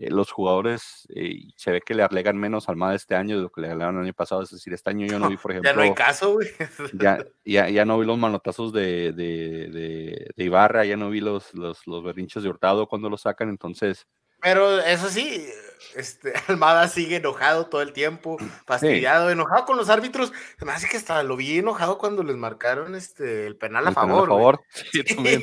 [0.00, 3.50] eh, los jugadores eh, se ve que le alegan menos Almada este año de lo
[3.50, 4.42] que le alegaron el año pasado.
[4.42, 5.70] Es decir, este año yo no vi, por ejemplo.
[5.72, 6.48] Ya no hay caso, güey.
[6.92, 11.20] Ya, ya, ya, no vi los manotazos de, de, de, de, Ibarra, ya no vi
[11.20, 13.48] los, los, los berrinches de Hurtado cuando lo sacan.
[13.48, 14.06] Entonces,
[14.40, 15.48] pero eso sí,
[15.94, 18.36] este, Almada sigue enojado todo el tiempo,
[18.66, 20.32] fastidiado, enojado con los árbitros.
[20.58, 23.92] Se me hace que hasta lo vi enojado cuando les marcaron este, el penal a
[23.92, 24.28] favor.
[24.28, 24.60] favor.
[24.92, 25.42] Sí, también.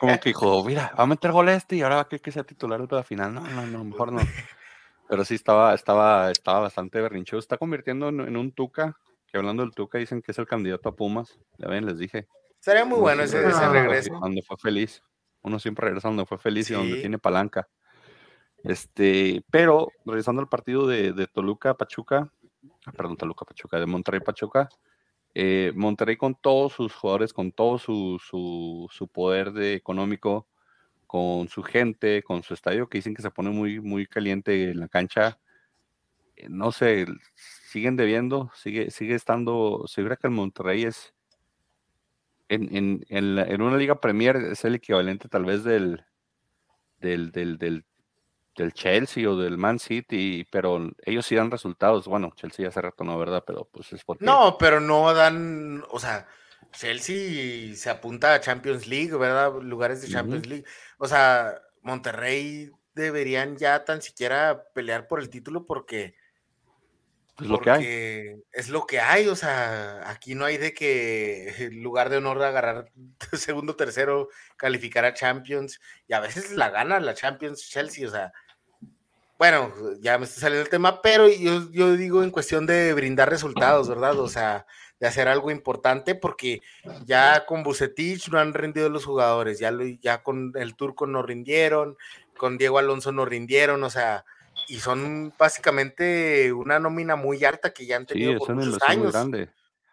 [0.00, 2.32] Como que dijo, mira, va a meter gol este y ahora va a querer que
[2.32, 3.32] sea titular de la final.
[3.34, 4.20] No, no, no, mejor no.
[5.08, 7.38] Pero sí estaba, estaba, estaba bastante berrinchudo.
[7.38, 10.96] Está convirtiendo en, un Tuca, que hablando del Tuca dicen que es el candidato a
[10.96, 11.38] Pumas.
[11.58, 12.28] Ya ven, les dije.
[12.60, 14.14] Sería muy bueno ese, regreso.
[14.20, 15.02] Donde fue feliz.
[15.42, 17.68] Uno siempre regresa donde fue feliz y donde tiene palanca.
[18.64, 22.32] Este, pero regresando al partido de, Toluca Pachuca,
[22.86, 24.68] ah, perdón, Toluca Pachuca, de Monterrey Pachuca,
[25.34, 30.46] eh, Monterrey con todos sus jugadores, con todo su, su, poder de económico,
[31.06, 34.80] con su gente, con su estadio, que dicen que se pone muy, muy caliente en
[34.80, 35.38] la cancha,
[36.36, 41.14] eh, no sé, siguen debiendo, sigue, sigue estando, segura que el Monterrey es
[42.48, 46.04] en, en, en, en, una liga Premier es el equivalente tal vez del,
[47.00, 47.84] del, del
[48.56, 52.06] del Chelsea o del Man City, pero ellos sí dan resultados.
[52.06, 53.44] Bueno, Chelsea hace rato no, ¿verdad?
[53.46, 54.24] Pero pues es porque...
[54.24, 56.26] No, pero no dan, o sea,
[56.72, 59.52] Chelsea se apunta a Champions League, ¿verdad?
[59.60, 60.64] Lugares de Champions League.
[60.98, 66.20] O sea, Monterrey deberían ya tan siquiera pelear por el título porque...
[67.40, 68.42] Es lo que hay.
[68.52, 72.38] Es lo que hay, o sea, aquí no hay de que el lugar de honor
[72.38, 72.90] de agarrar
[73.32, 78.32] segundo, tercero, calificar a Champions, y a veces la gana la Champions Chelsea, o sea,
[79.38, 83.28] bueno, ya me está saliendo el tema, pero yo, yo digo en cuestión de brindar
[83.28, 84.16] resultados, ¿verdad?
[84.20, 84.66] O sea,
[85.00, 86.62] de hacer algo importante, porque
[87.04, 91.96] ya con Bucetich no han rendido los jugadores, ya, ya con el Turco no rindieron,
[92.36, 94.24] con Diego Alonso no rindieron, o sea,
[94.68, 99.14] y son básicamente una nómina muy alta que ya han tenido por muchos años.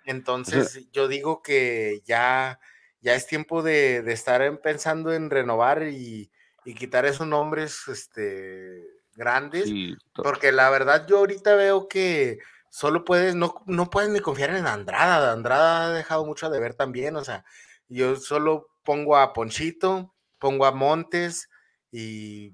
[0.05, 2.59] Entonces, yo digo que ya,
[3.01, 6.31] ya es tiempo de, de estar pensando en renovar y,
[6.65, 9.69] y quitar esos nombres, este grandes,
[10.15, 14.65] porque la verdad yo ahorita veo que solo puedes, no, no puedes ni confiar en
[14.65, 17.43] Andrada, Andrada ha dejado mucho de ver también, o sea,
[17.89, 21.49] yo solo pongo a Ponchito, pongo a Montes
[21.91, 22.53] y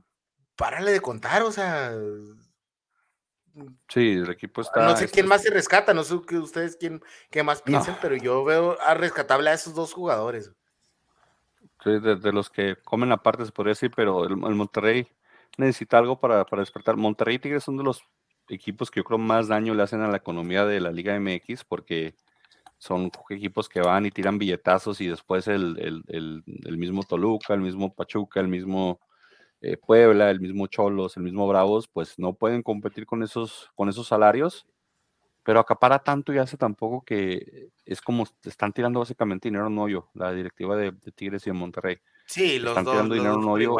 [0.55, 1.93] párale de contar, o sea...
[3.87, 4.85] Sí, el equipo está...
[4.85, 8.15] No sé quién más se rescata, no sé que ustedes quién, qué más piensen, pero
[8.15, 10.51] yo veo a rescatable a esos dos jugadores.
[11.83, 15.07] Sí, de, los que comen aparte se podría decir, pero el, el Monterrey
[15.57, 16.97] necesita algo para, para, despertar.
[16.97, 18.03] Monterrey y Tigres son de los
[18.49, 21.63] equipos que yo creo más daño le hacen a la economía de la Liga MX
[21.63, 22.15] porque
[22.77, 27.61] son equipos que van y tiran billetazos y después el, el, el, mismo Toluca, el
[27.61, 28.99] mismo Pachuca, el mismo
[29.73, 33.89] eh, Puebla, el mismo Cholos, el mismo Bravos, pues no pueden competir con esos, con
[33.89, 34.65] esos salarios,
[35.43, 40.09] pero acapara tanto y hace tampoco que es como están tirando básicamente dinero en hoyo,
[40.13, 41.97] la directiva de, Tigres y de Monterrey.
[42.25, 43.75] Sí, los están tirando dinero en hoyo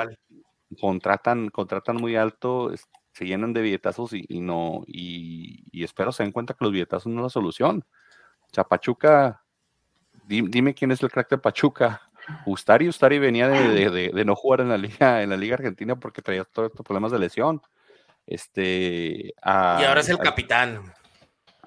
[0.80, 2.72] contratan, contratan muy alto,
[3.14, 7.22] se llenan de billetazos y, no, y, espero se den cuenta que los billetazos no
[7.22, 7.86] es la solución.
[8.42, 9.44] O sea, Pachuca,
[10.28, 12.05] dime, quién es el crack de Pachuca.
[12.46, 16.44] Ustari, Ustari venía de, no jugar en la liga, en la liga argentina porque traía
[16.44, 17.62] todos estos problemas de lesión.
[18.26, 20.94] Este, y ahora es el capitán.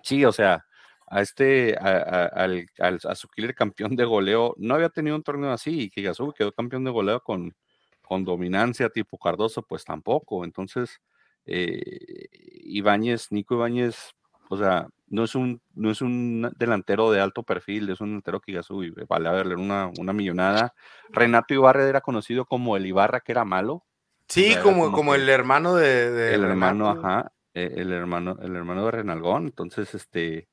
[0.03, 0.64] Sí, o sea,
[1.07, 5.83] a este, al, a su killer campeón de goleo, no había tenido un torneo así,
[5.83, 6.03] y que
[6.37, 7.55] quedó campeón de goleo con,
[8.03, 10.44] con dominancia tipo Cardoso, pues tampoco.
[10.44, 11.01] Entonces,
[11.47, 12.27] eh,
[12.64, 14.14] Ibáñez, Nico Ibáñez,
[14.51, 18.40] o sea, no es un, no es un delantero de alto perfil, es un delantero
[18.40, 20.75] que ya sube, vale a verle una, una millonada.
[21.11, 23.85] Renato Ibarra era conocido como el Ibarra que era malo.
[24.29, 28.90] Sí, como, como, el hermano de, el hermano, ajá, e, el hermano, el hermano de
[28.90, 29.47] Renalgón.
[29.47, 30.49] Entonces, este,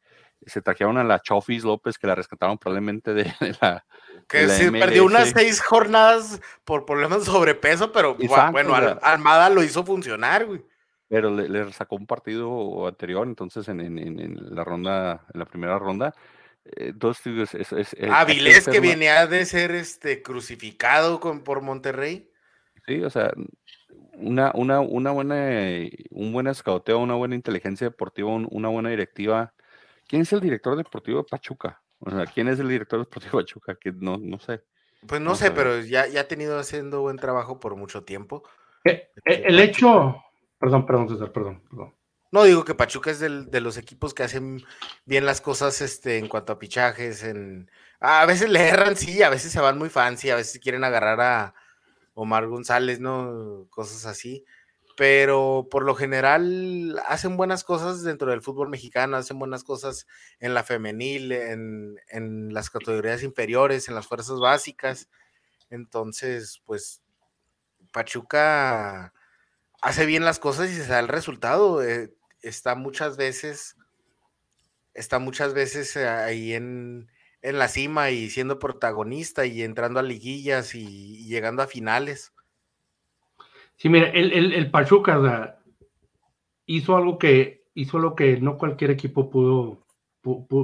[0.46, 3.86] se trajeron a la Chofis López, que la rescataron probablemente de, la.
[4.30, 8.15] Que sí, perdió unas seis jornadas por problemas de sobrepeso, pero
[8.52, 10.63] bueno, Almada lo hizo funcionar, güey.
[11.08, 16.13] Pero le, sacó un partido anterior, entonces en, en, la ronda, en la primera ronda.
[16.65, 22.32] Eh, entonces, es, es, Avilés, que venía de ser este crucificado con, por Monterrey.
[22.88, 23.32] Sí, o sea,
[24.13, 25.36] una, una, una buena,
[26.10, 29.54] un buen escauteo, una buena inteligencia deportiva, una buena directiva
[30.08, 31.82] ¿Quién es el director deportivo de Pachuca?
[32.00, 33.76] O sea, ¿quién es el director deportivo de Pachuca?
[33.76, 34.62] Que no, no sé.
[35.08, 38.44] Pues no, sé, pero ya, ya ha tenido haciendo buen trabajo por mucho tiempo.
[38.84, 40.15] Eh, eh, el hecho,
[40.60, 41.96] perdón, perdón, César, perdón, perdón.
[42.32, 44.62] No digo que Pachuca es de los equipos que hacen
[45.06, 47.24] bien las cosas este, en cuanto a pichajes.
[47.24, 47.72] En...
[48.00, 51.22] A veces le erran, sí, a veces se van muy fancy, a veces quieren agarrar
[51.22, 51.54] a
[52.13, 53.68] Omar González, ¿no?
[53.70, 54.44] Cosas así
[54.96, 60.08] pero por lo general hacen buenas cosas dentro del fútbol mexicano, hacen buenas cosas
[60.39, 65.10] en la femenil, en, las categorías inferiores, en las fuerzas básicas.
[65.70, 67.02] Entonces, pues
[67.91, 69.13] Pachuca
[69.86, 71.84] hace bien las cosas y se da el resultado.
[71.84, 73.78] Eh, está muchas veces,
[74.95, 77.08] está muchas veces ahí en,
[77.43, 82.34] la cima y siendo protagonista y entrando a liguillas y llegando a finales.
[83.76, 85.60] Sí, mira, el, el, Pachuca
[86.65, 89.86] hizo algo que hizo lo que no cualquier equipo pudo,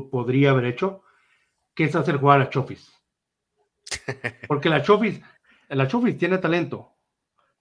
[0.10, 1.04] podría haber hecho,
[1.76, 2.92] que es hacer jugar a Chofis.
[4.48, 5.22] Porque la Chofis,
[5.70, 6.96] la Chofis tiene talento.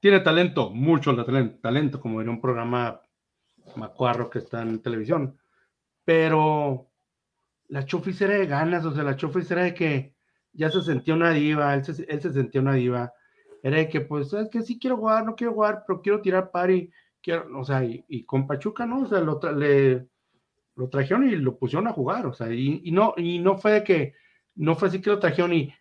[0.01, 3.01] Tiene talento, mucho talento, como en un programa
[3.77, 5.39] macuarro que está en televisión.
[6.05, 6.91] Pero
[7.69, 10.17] la Chofis era de ganas, o sea, la Chofis era de que
[10.53, 13.13] ya se sentía una diva, él se, él se sentía una diva
[13.63, 16.51] era de que, pues, es que sí quiero jugar, no quiero jugar, pero quiero tirar
[16.51, 16.91] pari,
[17.23, 19.03] quiero, o sea, y, con Pachuca, ¿no?
[19.03, 20.09] O sea, lo, le,
[20.77, 23.85] lo trajeron y lo pusieron a jugar, o sea, y, no, y no fue de
[23.85, 24.15] que,
[24.55, 25.73] no fue así que lo trajeron y,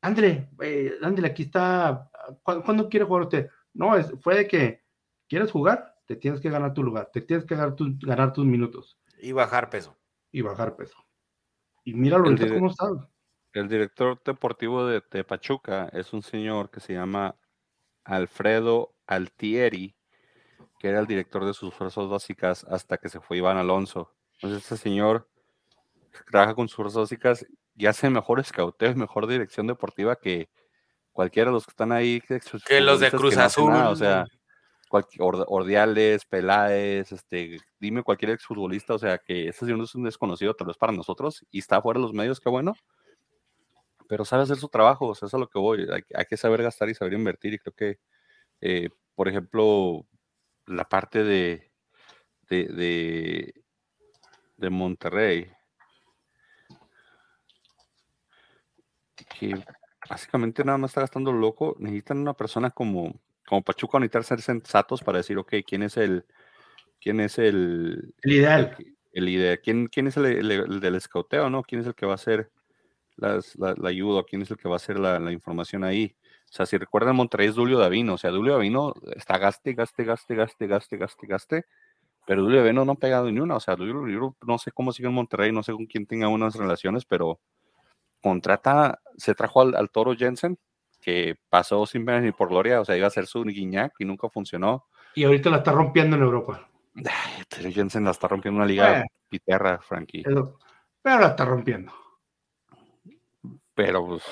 [0.00, 0.92] André, eh,
[1.24, 2.08] aquí está,
[2.42, 3.48] ¿cuándo, quiere jugar usted?
[3.78, 4.84] No, es, fue de que,
[5.28, 5.96] ¿quieres jugar?
[6.06, 8.98] Te tienes que ganar tu lugar, te tienes que ganar, ganar tus minutos.
[9.18, 9.96] Y bajar peso.
[10.30, 10.96] Y bajar peso.
[11.84, 12.88] Y míralo ahorita cómo está
[13.52, 17.36] el director deportivo de, Pachuca es un señor que se llama
[18.04, 19.96] Alfredo Altieri,
[20.78, 24.14] que era el director de sus fuerzas básicas hasta que se fue Iván Alonso.
[24.34, 25.28] Entonces, este señor
[26.30, 30.50] trabaja con sus fuerzas básicas y hace mejor escauteo mejor dirección deportiva que
[31.18, 32.20] cualquiera de los que están ahí.
[32.20, 33.72] Que, los de Cruz Azul.
[33.72, 34.24] o sea,
[35.18, 40.68] Ordiales, Peláez, este, dime cualquier exfutbolista, o sea, que ese señor es un desconocido, tal
[40.68, 42.72] vez para nosotros, y está fuera de los medios, qué bueno,
[44.08, 45.88] pero sabe hacer su trabajo, o sea, eso es a lo que voy.
[46.14, 47.98] Hay, que saber gastar y saber invertir, y creo que,
[48.60, 50.06] eh, por ejemplo,
[50.66, 51.72] la parte de,
[52.48, 53.52] de,
[54.56, 55.50] de, Monterrey,
[59.16, 59.56] que
[60.08, 63.14] básicamente nada más está gastando loco, necesitan una persona como,
[63.46, 66.24] como Pachuca, necesitan ser sensatos para decir, ok, ¿quién es el,
[67.00, 68.76] quién es el, el ideal?
[69.12, 71.62] El, ¿quién, quién es el, el, del escauteo, no?
[71.62, 72.50] ¿Quién es el que va a ser
[73.18, 76.14] la, la, ayuda, quién es el que va a hacer la, la, información ahí.
[76.50, 80.04] O sea, si recuerdan, Monterrey es Dulio Davino, o sea, Dulio Davino está gaste, gaste,
[80.04, 81.64] gaste, gaste, gaste, gaste, gaste,
[82.26, 85.08] pero Dulio Davino no ha pegado ni una, o sea, Dulio, no sé cómo sigue
[85.08, 87.40] en Monterrey, no sé con quién tenga unas relaciones, pero
[88.20, 90.58] contrata, se trajo al, Toro Jensen,
[91.00, 94.04] que pasó sin pena ni por gloria, o sea, iba a ser su guiñac y
[94.04, 94.86] nunca funcionó.
[95.14, 96.68] Y ahorita la está rompiendo en Europa.
[97.48, 100.22] Toro Jensen la está rompiendo en una liga piterra, Frankie.
[100.22, 101.92] pero la está rompiendo
[103.78, 104.24] pero pues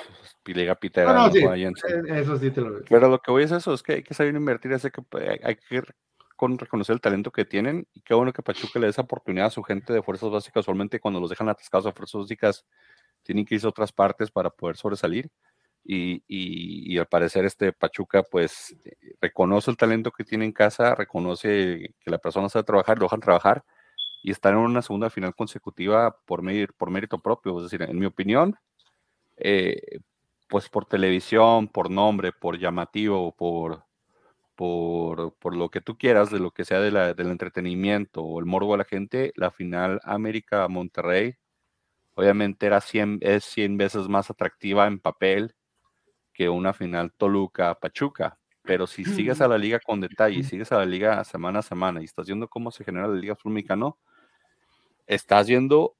[0.44, 1.30] Liga Pitera.
[1.32, 4.12] e, eso sí te lo Pero lo que voy es eso, es que hay que
[4.12, 5.84] saber invertir, es que pues, hay que
[6.58, 9.50] reconocer el talento que tienen y qué bueno que Pachuca le dé esa oportunidad a
[9.50, 12.66] su gente de fuerzas básicas, usualmente cuando los dejan atascados a fuerzas básicas
[13.26, 15.30] tienen que irse a otras partes para poder sobresalir
[15.84, 18.76] y, y, al parecer este Pachuca pues
[19.20, 23.20] reconoce el talento que tiene en casa, reconoce que la persona sabe trabajar, lo dejan
[23.20, 23.64] trabajar
[24.22, 26.42] y están en una segunda final consecutiva por,
[26.76, 28.56] por mérito propio, es decir, en mi opinión,
[29.36, 30.00] eh,
[30.48, 33.84] pues por televisión, por nombre, por llamativo, por,
[34.56, 38.72] por, por, lo que tú quieras, de lo que sea del entretenimiento o el morbo
[38.72, 41.36] de la gente, la final América-Monterrey,
[42.16, 45.54] obviamente era 100, es 100 veces más atractiva en papel
[46.32, 48.38] que una final Toluca-Pachuca.
[48.62, 52.00] Pero si sigues a la liga con detalle, sigues a la liga semana a semana
[52.00, 53.96] y estás viendo cómo se genera la liga mexicano,
[55.06, 55.94] estás viendo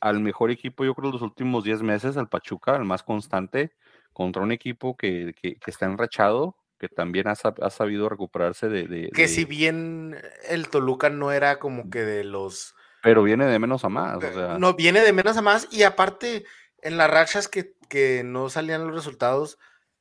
[0.00, 3.72] al mejor equipo, yo creo, los últimos 10 meses, al Pachuca, el más constante,
[4.12, 7.34] contra un equipo que, que, está enrachado, que también ha,
[7.70, 10.18] sabido recuperarse de, Que si bien
[10.48, 12.75] el Toluca no era como que de los
[13.06, 14.16] Pero viene de menos a más.
[14.16, 14.58] O sea.
[14.58, 16.44] No, viene de menos a más y aparte,
[16.82, 19.58] en las rachas que, que no salían los resultados,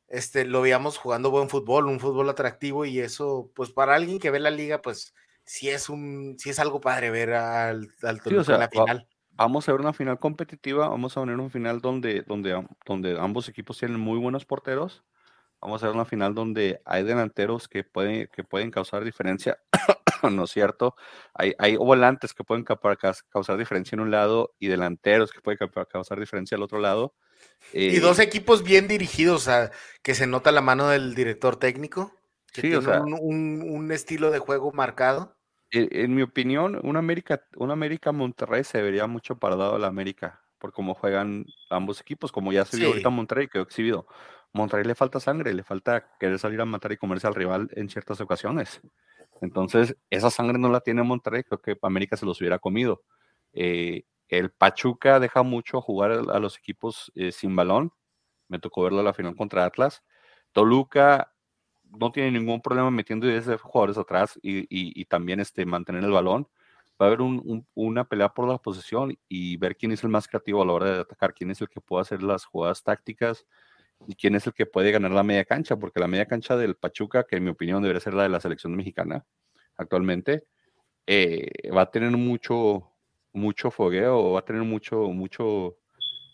[0.07, 4.31] este, lo veíamos jugando buen fútbol, un fútbol atractivo y eso, pues para alguien que
[4.31, 8.53] ve la liga, pues sí es un, sí es algo padre ver al, al Toluca
[8.53, 9.07] en la final.
[9.33, 13.49] vamos a ver una final competitiva, vamos a ver un final donde, donde, donde ambos
[13.49, 15.03] equipos tienen muy buenos porteros.
[15.65, 19.57] Vamos a ver una final donde hay delanteros que pueden, que pueden causar diferencia,
[20.31, 20.95] ¿no es cierto?
[21.33, 25.57] Hay, hay volantes que pueden causar diferencia en un lado y delanteros que pueden
[25.89, 27.15] causar diferencia al otro lado
[27.73, 31.57] y dos eh, equipos bien dirigidos, o sea, que se nota la mano del director
[31.57, 32.13] técnico,
[32.53, 32.77] que tiene
[33.19, 35.35] un, estilo de juego marcado.
[35.71, 39.87] En, mi opinión, un América, un América Monterrey se vería mucho para lado de la
[39.87, 44.07] América, por cómo juegan ambos equipos, como ya se vio ahorita Monterrey, quedó exhibido.
[44.55, 47.89] Monterrey le falta sangre, le falta querer salir a matar y comerse al rival en
[47.89, 48.79] ciertas ocasiones.
[49.41, 53.03] Entonces, esa sangre no la tiene Monterrey, creo que América se los hubiera comido.
[53.51, 57.91] Eh, el Pachuca deja mucho jugar a los equipos eh, sin balón.
[58.47, 60.03] Me tocó verlo a la final contra Atlas.
[60.53, 61.33] Toluca
[61.83, 66.47] no tiene ningún problema metiendo 10 jugadores atrás y, también este, mantener el balón.
[66.99, 67.19] Va a haber
[67.73, 70.91] una pelea por la posesión y ver quién es el más creativo a la hora
[70.91, 73.45] de atacar, quién es el que puede hacer las jugadas tácticas
[74.07, 76.75] y quién es el que puede ganar la media cancha, porque la media cancha del
[76.75, 79.25] Pachuca, que en mi opinión debería ser la de la selección mexicana
[79.77, 80.45] actualmente,
[81.07, 82.91] eh, va a tener mucho,
[83.33, 85.77] mucho fogueo, va a tener mucho, mucho,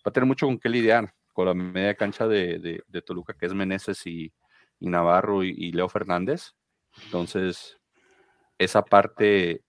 [0.05, 3.45] va a tener mucho con qué lidiar con la media cancha de, de, Toluca, que
[3.45, 4.33] es Meneses y,
[4.79, 6.53] Navarro y, Leo Fernández.
[7.05, 7.79] Entonces,
[8.57, 9.63] esa parte,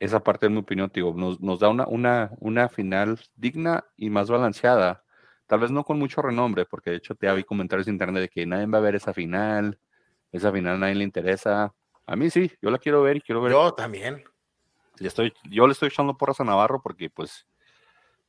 [0.00, 4.10] esa parte, en mi opinión, digo, nos, nos da una, una, una final digna y
[4.10, 5.03] más balanceada.
[5.46, 8.28] Tal vez no con mucho renombre, porque de hecho te había comentarios en internet de
[8.28, 9.78] que nadie va a ver esa final,
[10.32, 11.74] esa final nadie le interesa.
[12.06, 13.52] A mí sí, yo la quiero ver y quiero ver.
[13.52, 14.24] Yo también
[15.00, 17.46] estoy, yo le estoy echando porras a Navarro porque pues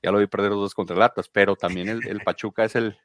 [0.01, 2.97] ya lo vi perder los dos contra latas, pero también el, Pachuca es el,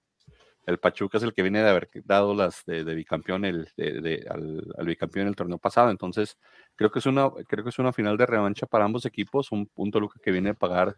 [0.67, 4.87] el Pachuca es el que viene de haber dado las de, bicampeón el, de, al,
[4.87, 5.91] bicampeón el torneo pasado.
[5.91, 6.37] Entonces,
[6.77, 9.67] creo que es una, creo que es una final de revancha para ambos equipos, un
[9.67, 10.97] punto Toluca que viene a pagar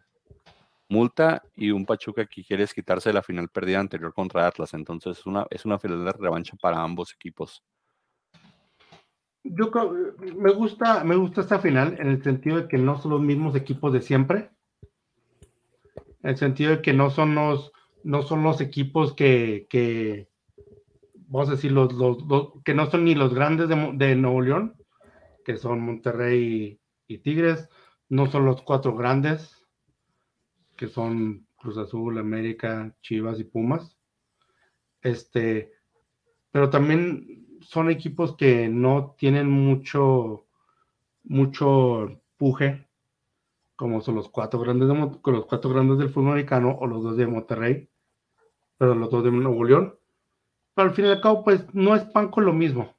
[0.93, 4.73] multa y un Pachuca que quiere quitarse la final perdida anterior contra Atlas.
[4.73, 7.63] Entonces, es una, es una final de revancha para ambos equipos
[9.43, 9.71] yo
[10.37, 13.55] me gusta, me gusta esta final en el sentido de que no son los mismos
[13.55, 14.51] equipos de siempre.
[16.21, 17.73] En el sentido de que no son los,
[18.03, 20.29] no son los equipos que, que
[21.15, 24.75] vamos a decir, los, los, que no son ni los grandes de, Nuevo León,
[25.43, 27.67] que son Monterrey y, Tigres,
[28.07, 29.62] no son los cuatro grandes,
[30.75, 33.97] que son Cruz Azul, América, Chivas y Pumas.
[35.01, 35.73] Este,
[36.51, 40.45] pero también son equipos que no tienen mucho,
[41.23, 42.87] mucho puje,
[43.75, 47.17] como son los cuatro grandes de, los cuatro grandes del fútbol americano o los dos
[47.17, 47.89] de Monterrey,
[48.77, 49.97] pero los dos de Nuevo León.
[50.75, 52.95] Pero al fin y al cabo, pues no es pan con lo mismo.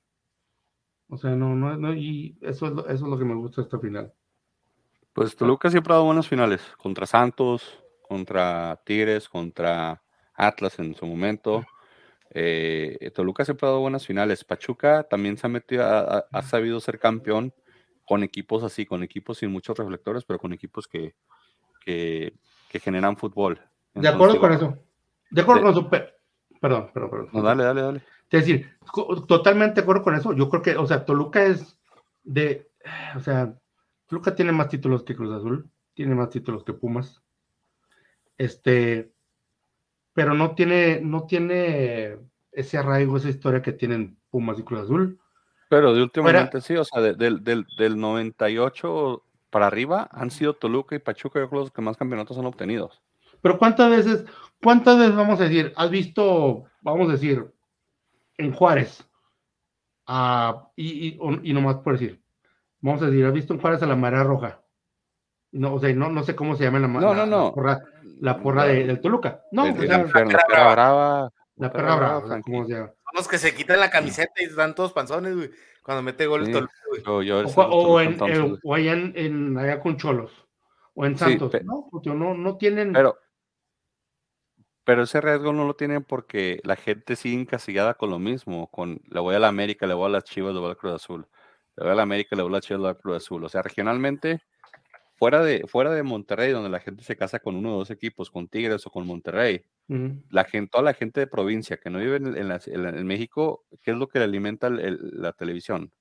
[1.08, 3.62] O sea, no, no, no y eso es, lo, eso es lo que me gusta
[3.62, 4.12] esta final.
[5.14, 10.02] Pues Toluca siempre ha dado buenas finales, contra Santos, contra Tigres, contra
[10.34, 11.64] Atlas en su momento.
[12.30, 14.42] Eh, Toluca siempre ha dado buenas finales.
[14.42, 17.54] Pachuca también se ha metido, ha, sabido ser campeón
[18.04, 21.14] con equipos así, con equipos sin muchos reflectores, pero con equipos que,
[21.84, 22.32] que,
[22.80, 23.60] generan fútbol.
[23.94, 24.78] de acuerdo con eso.
[25.30, 25.88] De acuerdo con eso.
[26.60, 27.28] Perdón, perdón, perdón.
[27.32, 28.02] No, dale, dale, dale.
[28.30, 28.68] Es decir,
[29.28, 30.32] totalmente de acuerdo con eso.
[30.32, 31.78] Yo creo que, o sea, Toluca es
[32.24, 32.68] de,
[33.14, 33.54] o sea,
[34.06, 37.22] Toluca tiene más títulos que Cruz Azul, tiene más títulos que Pumas.
[38.36, 39.12] Este,
[40.12, 42.18] pero no tiene, no tiene
[42.52, 45.20] ese arraigo, esa historia que tienen Pumas y Cruz Azul.
[45.68, 50.96] Pero de últimamente sí, o sea, del, del, del 98 para arriba han sido Toluca
[50.96, 52.90] y Pachuca los que más campeonatos han obtenido.
[53.40, 54.24] Pero ¿cuántas veces,
[54.62, 57.46] cuántas veces vamos a decir, has visto, vamos a decir,
[58.36, 59.06] en Juárez,
[60.76, 62.20] y, y, y, nomás por decir,
[62.84, 64.60] vamos a decir, has visto en Juárez a la Marea Roja?
[65.52, 67.54] No, o sea, no, no sé cómo se llama la, no, no, no
[68.20, 69.44] la porra de, del Toluca.
[69.52, 71.32] No, pues la, perra brava.
[71.56, 72.86] La perra brava, ¿cómo se llama?
[72.86, 75.50] Son los que se quitan la camiseta y están todos panzones, güey,
[75.82, 76.74] cuando mete gol el Toluca,
[77.06, 77.30] güey.
[77.30, 78.16] o, en,
[78.62, 80.32] o, allá, en, allá con Cholos,
[80.94, 81.88] o en Santos, ¿no?
[81.90, 82.92] Porque no, no tienen...
[82.92, 83.16] Pero,
[84.84, 89.00] pero ese riesgo no lo tienen porque la gente sigue encasillada con lo mismo, con
[89.08, 90.94] le voy a la América, le voy a las Chivas, le voy a la Cruz
[90.94, 91.26] Azul.
[91.76, 93.44] Le voy a la América, le voy a las Chivas, la Cruz Azul.
[93.44, 94.40] O sea, regionalmente
[95.14, 98.30] fuera de, fuera de Monterrey, donde la gente se casa con uno o dos equipos,
[98.30, 99.64] con Tigres o con Monterrey,
[100.30, 104.08] la gente, toda la gente de provincia que no vive en, México, ¿qué es lo
[104.08, 105.92] que le alimenta la televisión?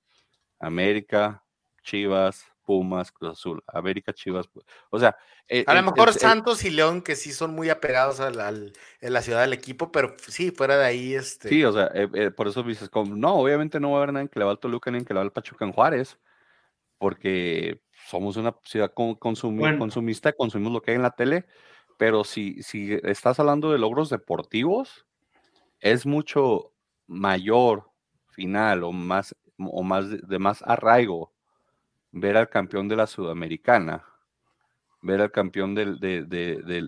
[0.59, 1.43] América,
[1.84, 4.49] Chivas, Pumas, Cruz Azul, América, Chivas.
[4.89, 5.16] O sea,
[5.47, 9.41] e, a lo mejor Santos y León, que sí son muy apegados a la, ciudad
[9.41, 11.14] del equipo, pero sí, fuera de ahí.
[11.14, 11.49] Este...
[11.49, 14.14] Sí, o sea, eh, eh, por eso dices, como, no, obviamente no va a haber
[14.14, 16.20] nadie que le va al Toluca ni que le va al Pachuca en Juárez,
[16.97, 21.45] porque somos una ciudad consumista, consumimos lo que hay en la tele,
[21.97, 25.05] pero si, si estás hablando de logros deportivos,
[25.80, 26.72] es mucho
[27.07, 27.91] mayor
[28.32, 31.32] final o más, o más de más arraigo
[32.14, 34.05] ver al campeón de la Sudamericana,
[35.01, 36.88] ver al campeón del, de, de,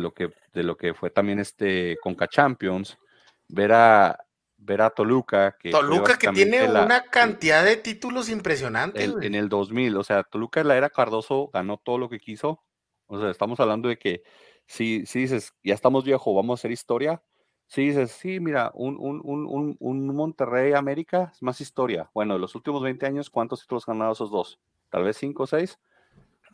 [0.00, 2.98] lo que, de lo que fue también este Conca Champions,
[3.48, 4.18] ver a,
[4.58, 5.56] ver a Toluca.
[5.58, 9.14] Que Toluca que tiene una cantidad de títulos impresionantes.
[9.22, 12.62] en el 2000, o sea, Toluca en la era Cardoso ganó todo lo que quiso.
[13.06, 14.22] O sea, estamos hablando de que
[14.66, 17.22] si, si dices, ya estamos viejos, vamos a hacer historia,
[17.68, 22.08] Sí, dices, sí, mira, un, un, un, un, Monterrey América es más historia.
[22.14, 24.60] Bueno, en los últimos 20 años, ¿cuántos títulos han ganado esos dos?
[24.88, 25.78] Tal vez 5 o 6.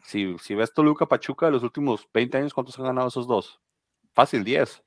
[0.04, 3.60] Si, si ves Toluca Pachuca, de los últimos 20 años, ¿cuántos han ganado esos dos?
[4.14, 4.82] Fácil, 10.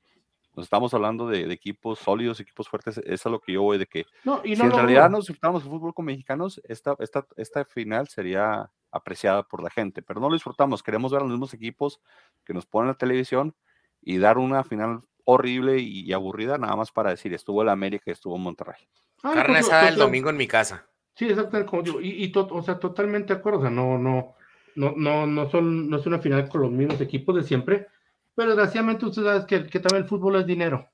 [0.56, 2.98] Nos estamos hablando de, equipos sólidos, equipos fuertes.
[2.98, 4.06] Eso es lo que yo voy de que.
[4.24, 8.08] No, y si en realidad nos disfrutamos el fútbol con mexicanos, esta, esta, esta final
[8.08, 10.82] sería apreciada por la gente, pero no lo disfrutamos.
[10.82, 12.00] Queremos ver a los mismos equipos
[12.44, 13.54] que nos ponen en la televisión
[14.00, 18.12] y dar una final horrible y, aburrida, nada más para decir, estuvo el América y
[18.12, 18.88] estuvo Monterrey.
[19.20, 20.86] Carne asada el domingo en mi casa.
[21.14, 24.36] Sí, exactamente, como digo, y, o sea, totalmente de acuerdo, o sea, no, no,
[24.76, 27.88] no, no, no, son, no es una final con los mismos equipos de siempre,
[28.34, 30.88] pero desgraciadamente usted sabe que, que también el fútbol es dinero.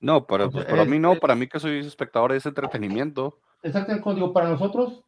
[0.00, 3.38] No, para, pues, para mí no, para mí que soy espectador es entretenimiento.
[3.62, 5.04] Exactamente, como digo, para nosotros,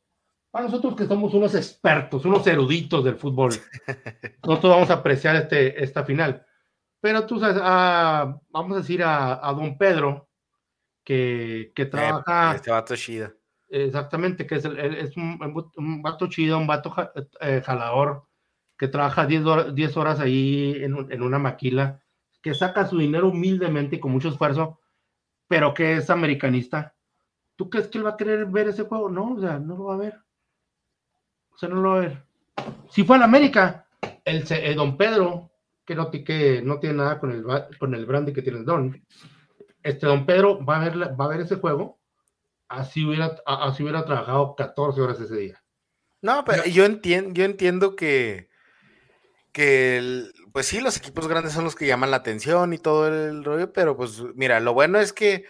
[0.51, 3.51] para nosotros que somos unos expertos, unos eruditos del fútbol,
[4.43, 6.47] nosotros vamos a apreciar este, esta final.
[7.05, 10.27] Pero tú sabes, vamos a decir a, don Pedro,
[11.05, 12.55] que, que eh, trabaja.
[12.55, 13.31] este vato chido.
[13.69, 15.39] Exactamente, que es, es un,
[15.77, 16.95] un, vato chido, un vato
[17.43, 18.25] eh, jalador,
[18.79, 22.01] que trabaja 10 horas, ahí en, en, una maquila,
[22.41, 24.81] que saca su dinero humildemente y con mucho esfuerzo,
[25.47, 26.95] pero que es americanista.
[27.55, 29.11] ¿Tú crees que él va a querer ver ese juego?
[29.11, 30.23] No, o sea, no lo va a ver.
[31.53, 32.25] O sea, no lo va a ver.
[32.89, 33.87] Si fue a la América,
[34.25, 35.51] el, el don Pedro
[35.85, 37.45] que no, que no tiene nada con el,
[37.78, 39.05] con el brandy que tiene el Don.
[39.82, 42.01] Este Don Pedro va a ver, va a ver ese juego,
[42.68, 45.62] así hubiera, así hubiera trabajado 14 horas ese día.
[46.22, 48.49] No, pero yo entiendo, yo entiendo que,
[49.53, 53.45] que pues sí, los equipos grandes son los que llaman la atención y todo el
[53.45, 55.45] rollo, pero pues mira, lo bueno es que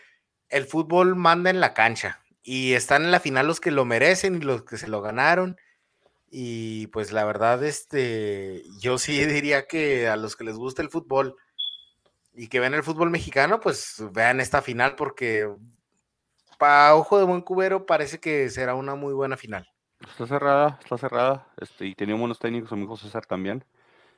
[0.49, 4.37] el fútbol manda en la cancha y están en la final los que lo merecen
[4.37, 5.57] y los que se lo ganaron
[6.37, 10.91] y pues la verdad, este, yo sí diría que a los que les gusta el
[10.91, 11.37] fútbol
[12.35, 15.49] y que ven el fútbol mexicano, pues vean esta final porque
[16.59, 19.71] para ojo de buen cubero parece que será una muy buena final.
[20.01, 23.65] Está cerrada, está cerrada, este, y tenía buenos técnicos, amigo César también.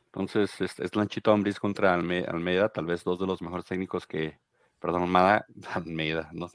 [0.06, 4.38] Entonces, es, es Lanchito Ambriz contra Almeida, tal vez dos de los mejores técnicos que,
[4.80, 5.44] perdón, Almada,
[5.74, 6.48] Almeida, no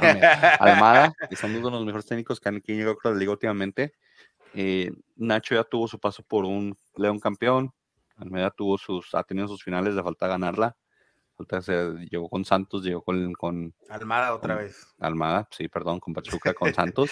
[0.00, 3.32] Almeida, Almada, y son dos de los mejores técnicos que han llegado a la liga
[3.32, 3.92] últimamente.
[4.54, 7.72] Eh, Nacho ya tuvo su paso por un León campeón.
[8.16, 10.76] Almeida tuvo sus, ha tenido sus finales de falta ganarla.
[11.36, 11.60] Falta
[12.10, 14.94] llegó con Santos, llegó con, con Almada otra vez.
[14.98, 17.10] Almada, sí, perdón, con Pachuca, con Santos.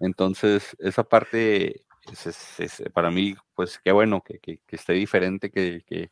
[0.00, 6.10] Entonces, esa parte es, para mí, pues qué bueno que, que, esté diferente, que, que,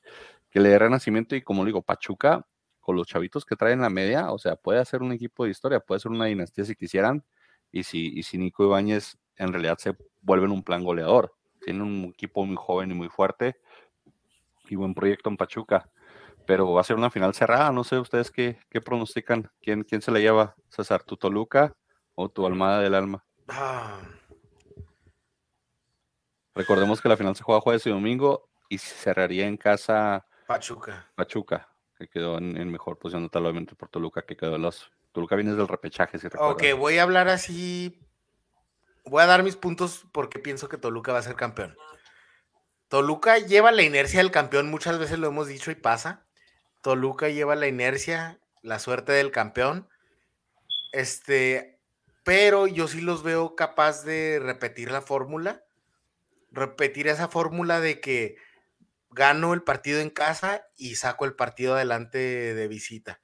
[0.61, 1.35] le dé renacimiento.
[1.35, 2.47] Y como digo, Pachuca,
[2.81, 5.81] con los chavitos que traen la media, o sea, puede hacer un equipo de historia,
[5.81, 7.25] puede ser una dinastía si quisieran.
[7.73, 9.95] Y si, y si Nico Ibáñez en realidad se
[10.27, 11.35] vuelven un plan goleador.
[11.62, 13.57] Tienen un equipo muy joven y muy fuerte
[14.68, 15.89] y buen proyecto en Pachuca.
[16.47, 17.70] Pero va a ser una final cerrada.
[17.72, 19.51] No sé ustedes qué, qué pronostican.
[19.62, 20.55] ¿Quién, ¿Quién se la lleva?
[20.68, 21.74] César, ¿tu Toluca
[22.14, 23.24] o tu Almada del Alma?
[23.49, 24.01] Ah.
[26.55, 31.11] Recordemos que la final se juega jueves y domingo y cerraría en casa Pachuca.
[31.14, 31.68] Pachuca,
[31.99, 34.91] que quedó en, mejor posición notablemente por Toluca, que quedó en los.
[35.12, 38.06] Toluca viene del repechaje, si Ok, voy a hablar así
[39.07, 41.77] voy a dar mis puntos porque pienso que Toluca va a ser campeón.
[42.89, 46.27] Toluca lleva la inercia del campeón, muchas veces lo hemos dicho y pasa.
[46.83, 49.89] Toluca lleva la inercia, la suerte del campeón.
[50.93, 51.81] Este,
[52.25, 55.65] pero yo sí los veo capaz de repetir la fórmula,
[56.51, 58.37] repetir esa fórmula de que
[59.11, 63.21] gano el partido en casa y saco el partido adelante de visita.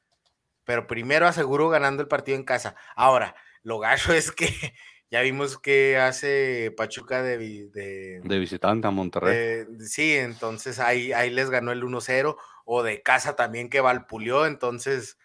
[0.65, 2.75] Pero primero aseguro ganando el partido en casa.
[2.97, 4.75] Ahora, lo gacho es que
[5.13, 7.37] ya vimos que hace Pachuca de,
[7.69, 9.67] de, visitante a Monterrey.
[9.81, 12.35] sí, entonces ahí, ahí les ganó el 1-0,
[12.65, 15.19] o de casa también que Valpulió, entonces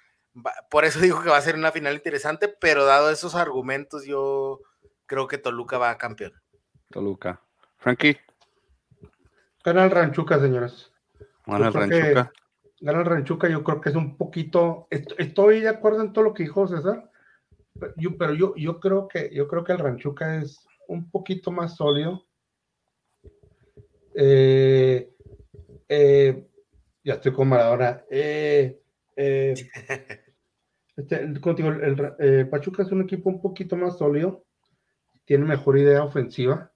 [0.69, 4.59] por eso digo que va a ser una final interesante, pero dado esos argumentos yo
[5.05, 6.33] creo que Toluca va a campeón.
[6.91, 7.39] Toluca.
[7.77, 8.17] Frankie.
[9.63, 10.91] Gana el Ranchuca, señores.
[11.45, 12.33] Gana el Ranchuca.
[12.81, 14.89] Gana el Ranchuca, yo creo que es un poquito.
[14.89, 17.09] Estoy de acuerdo en todo lo que dijo César.
[17.79, 22.25] Pero yo, yo creo que yo creo que el Ranchuca es un poquito más sólido.
[24.15, 25.13] Eh,
[25.87, 26.47] eh,
[27.03, 28.03] ya estoy con Maradona.
[28.09, 28.79] Eh,
[30.95, 34.45] este, contigo, el, Pachuca es un equipo un poquito más sólido,
[35.25, 36.71] tiene mejor idea ofensiva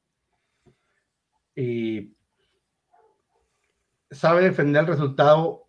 [1.55, 2.15] y
[4.09, 5.67] sabe defender el resultado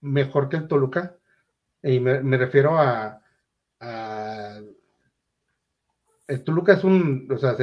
[0.00, 1.16] mejor que el Toluca.
[1.82, 3.22] Y me, refiero a,
[6.28, 7.56] el Toluca es un, o sea,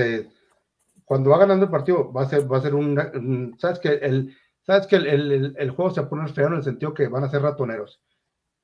[1.05, 4.36] cuando va ganando el partido va a ser, va a ser un, sabes que el,
[4.63, 7.43] sabes que el, el, juego se pone feo en el sentido que van a ser
[7.43, 8.01] ratoneros.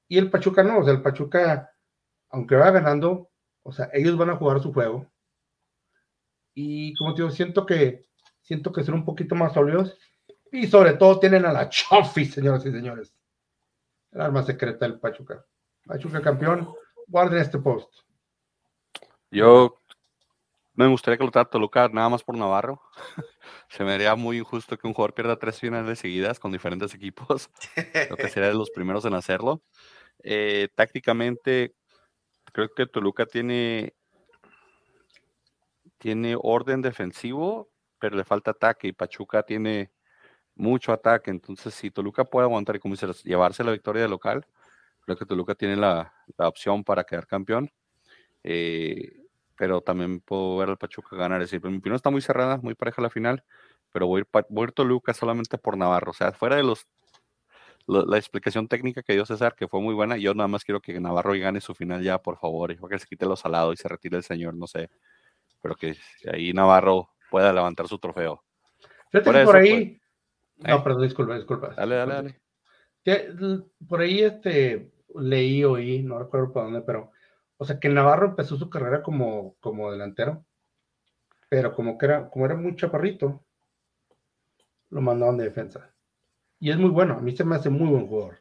[0.07, 1.71] Y el Pachuca no, o sea, el Pachuca,
[2.29, 3.29] aunque va ganando,
[3.63, 5.07] o sea, ellos van a jugar su juego.
[6.53, 8.07] Y como te digo, siento que,
[8.41, 9.97] siento que son un poquito más sólidos.
[10.51, 13.15] Y sobre todo tienen a la Chofi, señoras y señores.
[14.11, 15.45] El arma secreta del Pachuca.
[15.85, 16.73] Pachuca campeón,
[17.07, 17.93] guarden este post.
[19.29, 19.80] Yo
[20.73, 22.81] me gustaría que lo trate Toluca nada más por Navarro.
[23.69, 27.49] Se me haría muy injusto que un jugador pierda tres finales seguidas con diferentes equipos.
[27.73, 29.61] Creo que sería de los primeros en hacerlo.
[30.23, 31.75] Eh, tácticamente,
[32.53, 33.93] creo que Toluca tiene,
[35.97, 37.69] tiene orden defensivo,
[37.99, 39.91] pero le falta ataque y Pachuca tiene
[40.55, 41.31] mucho ataque.
[41.31, 44.45] Entonces, si Toluca puede aguantar y como dices, llevarse la victoria de local,
[45.01, 47.71] creo que Toluca tiene la, opción para quedar campeón.
[48.43, 49.20] Eh,
[49.61, 51.39] pero también puedo ver al Pachuca ganar.
[51.39, 53.43] Es decir, mi opinión está muy cerrada, muy pareja la final,
[53.93, 56.09] pero voy a ir, voy a ir Toluca solamente por Navarro.
[56.09, 56.87] O sea, fuera de los
[57.85, 60.17] la explicación técnica que dio César, que fue muy buena.
[60.17, 63.05] Yo nada más quiero que Navarro gane su final ya, por favor, y que se
[63.05, 64.89] quite los salados y se retire el señor, no sé.
[65.61, 65.95] Pero que
[66.33, 68.43] ahí Navarro pueda levantar su trofeo.
[69.11, 70.01] Fíjate por, ahí.
[70.57, 70.81] Pues, no, ¿eh?
[70.83, 71.75] perdón, disculpa, disculpa.
[71.75, 72.13] Dale, dale,
[73.03, 73.61] dale.
[73.87, 77.11] por ahí este, leí, oí, no recuerdo por dónde, pero,
[77.61, 80.43] o sea, que Navarro empezó su carrera como, como delantero,
[81.47, 83.45] pero como que era, como era muy chaparrito,
[84.89, 85.93] lo mandaban de defensa.
[86.59, 88.39] Y es muy bueno, a mí se me hace muy buen jugador.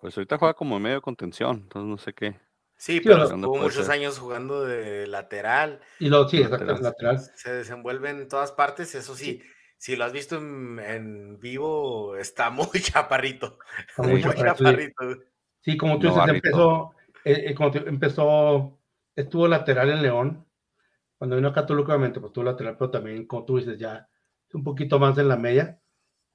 [0.00, 2.40] Pues ahorita juega como medio de contención, entonces no sé qué.
[2.74, 5.82] Sí, pero estuvo muchos años jugando de lateral.
[5.98, 7.18] Y lo, sí, exacto, lateral.
[7.18, 9.42] Se desenvuelve en todas partes, eso sí.
[9.76, 13.58] Si lo has visto en, vivo, está muy chaparrito.
[13.98, 15.04] muy, chaparrito.
[15.60, 15.76] Sí.
[15.76, 16.94] como tú dices, empezó,
[17.24, 18.78] eh, eh, como empezó,
[19.14, 20.46] estuvo lateral en León.
[21.18, 24.08] Cuando vino acá Toluca, pues estuvo lateral, pero también, como tú dices, ya
[24.54, 25.82] un poquito más en la media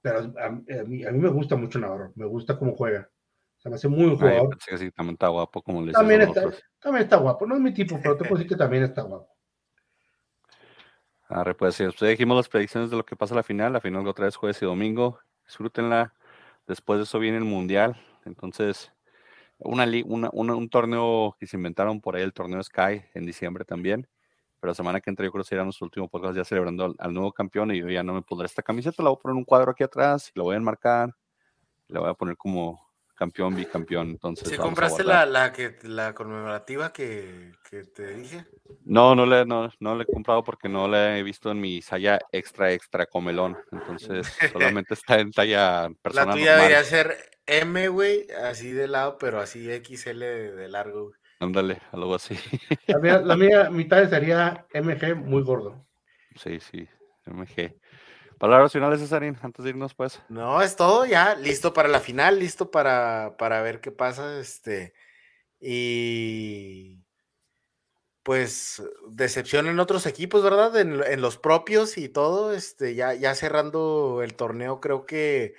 [0.01, 3.09] pero a, mí, me gusta mucho Navarro, me gusta cómo juega.
[3.57, 4.57] Se me hace muy buen jugador.
[4.59, 6.43] sí, también está guapo, como le también está,
[6.79, 9.27] también está guapo, no es mi tipo, pero te puedo decir que también está guapo.
[11.29, 13.81] Arre, pues sí, ustedes dijimos las predicciones de lo que pasa a la final, la
[13.81, 16.13] final otra vez jueves y domingo, disfrútenla,
[16.67, 18.93] después de eso viene el Mundial, entonces
[19.59, 24.07] una, una, un torneo que se inventaron por ahí, el torneo Sky en diciembre también,
[24.59, 27.13] pero la semana que entra yo creo que será nuestro último podcast ya celebrando al,
[27.13, 29.45] nuevo campeón y yo ya no me pondré esta camiseta, la voy a poner un
[29.45, 31.15] cuadro aquí atrás y la voy a enmarcar,
[31.87, 32.86] la voy a poner como
[33.17, 34.11] campeón, bicampeón.
[34.11, 38.45] Entonces, ¿Sí compraste la, la, que, la conmemorativa que, que, te dije?
[38.85, 41.81] No, no le, no, no le he comprado porque no la he visto en mi
[41.81, 43.57] talla extra, extra comelón.
[43.71, 46.27] Entonces, solamente está en talla personal.
[46.27, 51.11] La tuya debería ser M, güey, así de lado, pero así XL de largo.
[51.39, 52.37] Ándale, algo así.
[52.87, 55.85] La mía, mitad sería MG muy gordo.
[56.35, 56.87] Sí, sí,
[57.25, 57.75] MG.
[58.37, 60.21] Palabras finales, Cesarín, antes de irnos, pues.
[60.29, 64.39] No, es todo ya, listo para la final, listo para, para ver qué pasa.
[64.39, 64.93] Este,
[65.59, 66.99] y
[68.21, 70.77] pues decepción en otros equipos, ¿verdad?
[70.77, 72.53] En, en, los propios y todo.
[72.53, 75.55] Este, ya, ya cerrando el torneo, creo que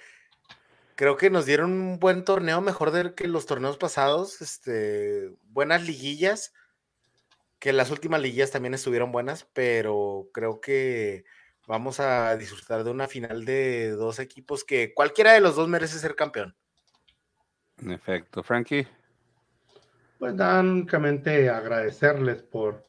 [0.98, 5.84] creo que nos dieron un buen torneo, mejor de que los torneos pasados, este, buenas
[5.84, 6.52] liguillas,
[7.60, 11.24] que las últimas liguillas también estuvieron buenas, pero creo que
[11.68, 16.00] vamos a disfrutar de una final de dos equipos que cualquiera de los dos merece
[16.00, 16.56] ser campeón.
[17.80, 18.88] En efecto, Frankie.
[20.18, 22.82] Pues nada, únicamente agradecerles por,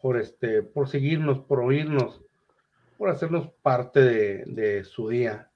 [0.00, 2.22] por este, por seguirnos, por oírnos,
[2.96, 5.48] por hacernos parte de, de su día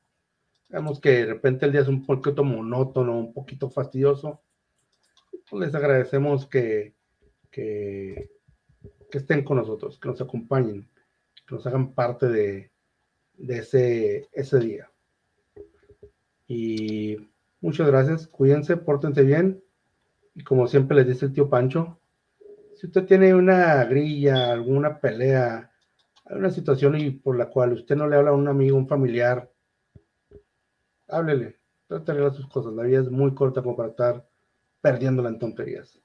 [0.73, 4.41] Vemos que de repente el día es un poquito monótono, un poquito fastidioso.
[5.51, 6.95] Pues les agradecemos que,
[7.51, 8.31] que,
[9.13, 10.89] estén con nosotros, que nos acompañen,
[11.47, 12.71] que nos hagan parte de,
[13.39, 14.91] ese, día.
[16.47, 17.17] Y
[17.61, 19.63] muchas gracias, cuídense, pórtense bien.
[20.35, 21.99] Y como siempre les dice el tío Pancho,
[22.77, 25.71] Si usted tiene una grilla, alguna pelea,
[26.25, 29.51] alguna situación y por la cual usted no le habla a un amigo, un familiar,
[31.09, 32.73] háblele, trate de sus cosas.
[32.73, 34.27] La vida es muy corta como para estar
[34.81, 36.01] perdiéndola en tonterías.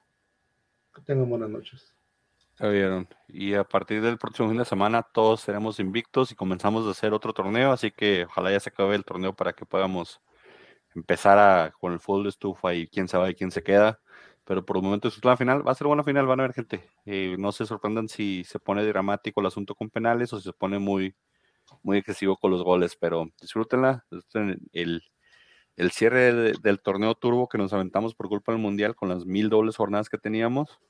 [0.94, 1.97] Que tengan buenas noches.
[2.60, 3.08] Ya vieron.
[3.28, 7.12] Y a partir del próximo fin de semana todos seremos invictos y comenzamos a hacer
[7.12, 10.20] otro torneo, así que ojalá ya se acabe el torneo para que podamos
[10.94, 14.00] empezar a, con el fútbol de estufa y quién sabe quién se queda.
[14.44, 16.54] Pero por el momento es la final, va a ser buena final, van a ver
[16.54, 16.88] gente.
[17.06, 20.52] Eh, no se sorprendan si se pone dramático el asunto con penales o si se
[20.52, 21.14] pone muy,
[21.82, 24.06] muy excesivo con los goles, pero disfrútenla.
[24.72, 25.02] El,
[25.76, 29.48] el cierre del torneo turbo que nos aventamos por culpa del mundial con las mil
[29.50, 30.80] dobles jornadas que teníamos,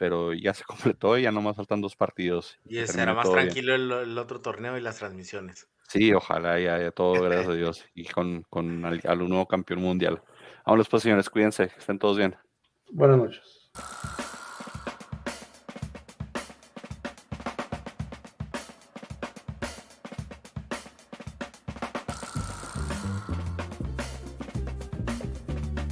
[0.00, 0.64] pero ya se
[0.96, 2.58] completó y ya nomás faltan dos partidos.
[2.64, 5.68] Y será más tranquilo el, otro torneo y las transmisiones.
[5.88, 10.22] Sí, ojalá ya, todo, gracias a Dios, y con, con al, al nuevo campeón mundial.
[10.64, 12.34] Vámonos pues, señores, cuídense, que estén todos bien.
[12.90, 13.70] Buenas noches.